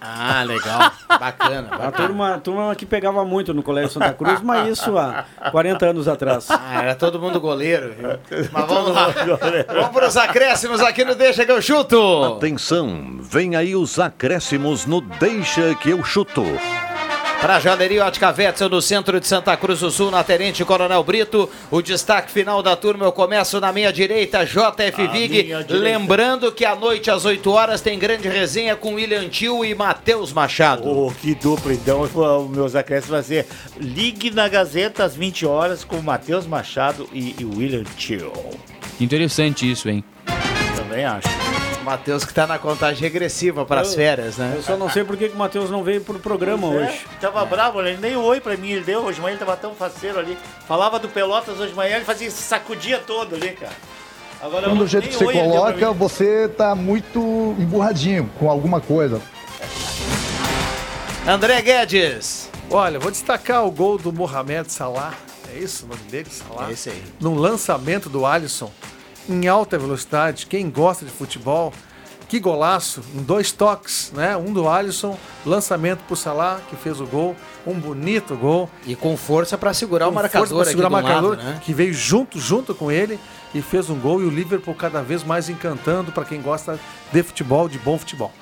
[0.00, 0.92] Ah, legal.
[1.08, 1.70] Bacana.
[1.74, 6.06] A turma, turma que pegava muito no Colégio Santa Cruz, mas isso há 40 anos
[6.08, 6.48] atrás.
[6.50, 7.94] Ah, era todo mundo goleiro.
[7.94, 8.08] viu?
[8.52, 9.08] Mas vamos lá.
[9.66, 12.36] Vamos para os acréscimos aqui no Deixa que eu chuto.
[12.36, 16.44] Atenção, vem aí os acréscimos no Deixa que eu chuto.
[17.40, 21.48] Para Joalheria Ótica Wetzel, no centro de Santa Cruz do Sul, na Tenente Coronel Brito.
[21.70, 25.48] O destaque final da turma, eu começo na minha direita, JF Vig.
[25.68, 30.32] Lembrando que à noite, às 8 horas, tem grande resenha com William Tio e Matheus
[30.32, 30.88] Machado.
[30.88, 32.08] Oh, que dupla, então.
[32.48, 33.46] Meus acréscimos vai ser
[33.78, 38.32] Ligue na Gazeta às 20 horas com Matheus Machado e, e William Tio.
[39.00, 40.02] Interessante isso, hein?
[40.76, 41.28] Também acho.
[41.88, 44.52] Matheus que tá na contagem regressiva para as férias, né?
[44.56, 47.06] Eu só não sei por que que o Matheus não veio pro programa hoje.
[47.16, 49.00] É, tava bravo, ele nem oi pra mim ele deu.
[49.00, 50.36] Hoje de manhã ele tava tão faceiro ali.
[50.66, 53.72] Falava do Pelotas hoje de manhã, ele fazia sacudia todo ali, cara.
[54.38, 59.22] Agora Quando do jeito que você coloca, você tá muito emburradinho com alguma coisa.
[61.26, 62.50] André Guedes.
[62.70, 65.14] Olha, vou destacar o gol do Mohamed Salah.
[65.54, 66.28] É isso o nome dele?
[66.30, 66.68] Salah?
[66.68, 67.02] É esse aí.
[67.18, 68.70] Num lançamento do Alisson
[69.28, 70.46] em alta velocidade.
[70.46, 71.72] Quem gosta de futebol,
[72.28, 74.36] que golaço, em dois toques, né?
[74.36, 77.34] Um do Alisson, lançamento pro Salah, que fez o gol,
[77.66, 78.68] um bonito gol.
[78.86, 81.42] E com força para segurar o Com marcador força aqui segurar do o marcador, lado,
[81.42, 81.60] né?
[81.64, 83.18] que veio junto, junto com ele
[83.54, 84.20] e fez um gol.
[84.20, 86.78] E o Liverpool cada vez mais encantando para quem gosta
[87.12, 88.32] de futebol, de bom futebol.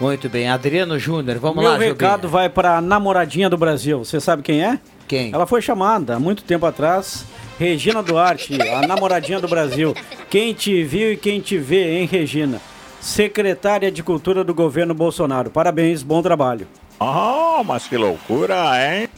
[0.00, 4.02] Muito bem, Adriano Júnior, vamos Meu lá, recado vai para a namoradinha do Brasil.
[4.02, 4.78] Você sabe quem é?
[5.10, 5.32] Quem?
[5.34, 7.26] Ela foi chamada há muito tempo atrás.
[7.58, 9.92] Regina Duarte, a namoradinha do Brasil.
[10.30, 12.60] Quem te viu e quem te vê, hein, Regina?
[13.00, 15.50] Secretária de Cultura do governo Bolsonaro.
[15.50, 16.68] Parabéns, bom trabalho.
[17.00, 19.08] Ah, mas que loucura, hein?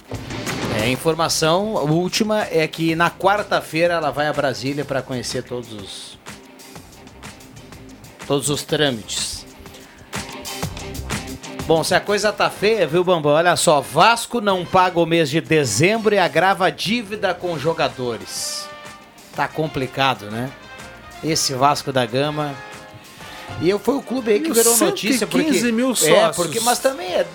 [0.81, 5.75] É, a informação última é que na quarta-feira ela vai a Brasília para conhecer todos
[5.75, 6.19] os
[8.27, 9.32] todos os trâmites.
[11.67, 13.33] Bom, se a coisa tá feia, viu, Bambam?
[13.33, 18.69] Olha só, Vasco não paga o mês de dezembro e agrava a dívida com jogadores.
[19.35, 20.51] Tá complicado, né?
[21.23, 22.53] Esse Vasco da Gama.
[23.61, 26.37] E eu foi o clube aí que virou notícia porque 115 mil É, sócios.
[26.37, 27.27] porque mas também é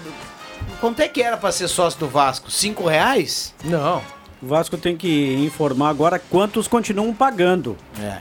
[0.82, 2.52] Quanto é que era para ser sócio do Vasco?
[2.52, 3.54] Cinco reais?
[3.64, 4.04] Não.
[4.42, 7.76] O Vasco tem que informar agora quantos continuam pagando.
[8.00, 8.18] É.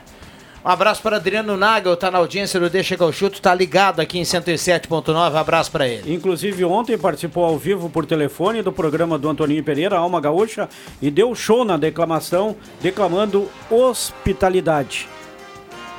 [0.67, 4.01] Um abraço para Adriano Nagel, tá na audiência do Deixa que eu chuto, tá ligado
[4.01, 5.37] aqui em 107.9.
[5.37, 6.13] Abraço para ele.
[6.13, 10.69] Inclusive, ontem participou ao vivo por telefone do programa do Antoninho Pereira, Alma Gaúcha,
[11.01, 15.09] e deu show na declamação, declamando hospitalidade.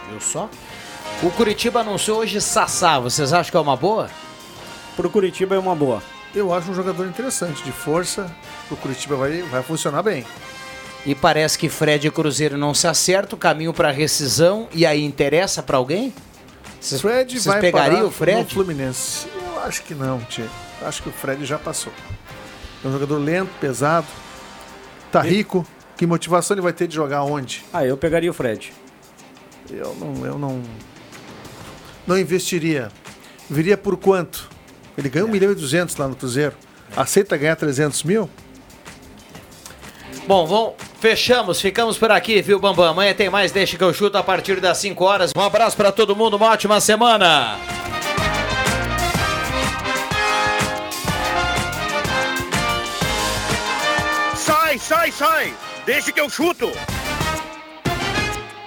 [0.09, 0.49] Viu só?
[1.24, 2.99] O Curitiba anunciou hoje Sassá.
[2.99, 4.09] Vocês acham que é uma boa?
[4.97, 6.03] Pro Curitiba é uma boa.
[6.36, 8.30] Eu acho um jogador interessante, de força.
[8.70, 10.26] O Curitiba vai, vai funcionar bem.
[11.08, 15.64] E parece que Fred e Cruzeiro não se acertam, caminho para rescisão e aí interessa
[15.64, 16.14] para alguém?
[16.82, 18.39] Vocês, Fred vocês vai pegariam parar o Fred?
[18.39, 19.26] no Fluminense.
[19.34, 20.43] Eu acho que não, Tchê.
[20.82, 21.93] Acho que o Fred já passou.
[22.84, 24.05] É um jogador lento, pesado,
[25.10, 25.66] tá rico.
[25.95, 27.64] Que motivação ele vai ter de jogar onde?
[27.72, 28.74] Ah, eu pegaria o Fred.
[29.72, 30.62] Eu não, eu não,
[32.05, 32.89] não investiria.
[33.49, 34.49] Viria por quanto?
[34.97, 36.53] Ele ganha 1 milhão e 200 lá no Cruzeiro.
[36.97, 38.30] Aceita ganhar 300 mil?
[40.28, 42.86] Bom, vamos, fechamos, ficamos por aqui, viu, Bambam?
[42.86, 45.32] Amanhã tem mais Deixa que eu chuto a partir das 5 horas.
[45.34, 47.57] Um abraço para todo mundo, uma ótima semana.
[54.36, 55.53] Sai, sai, sai!
[55.86, 56.73] Deixa que eu chuto!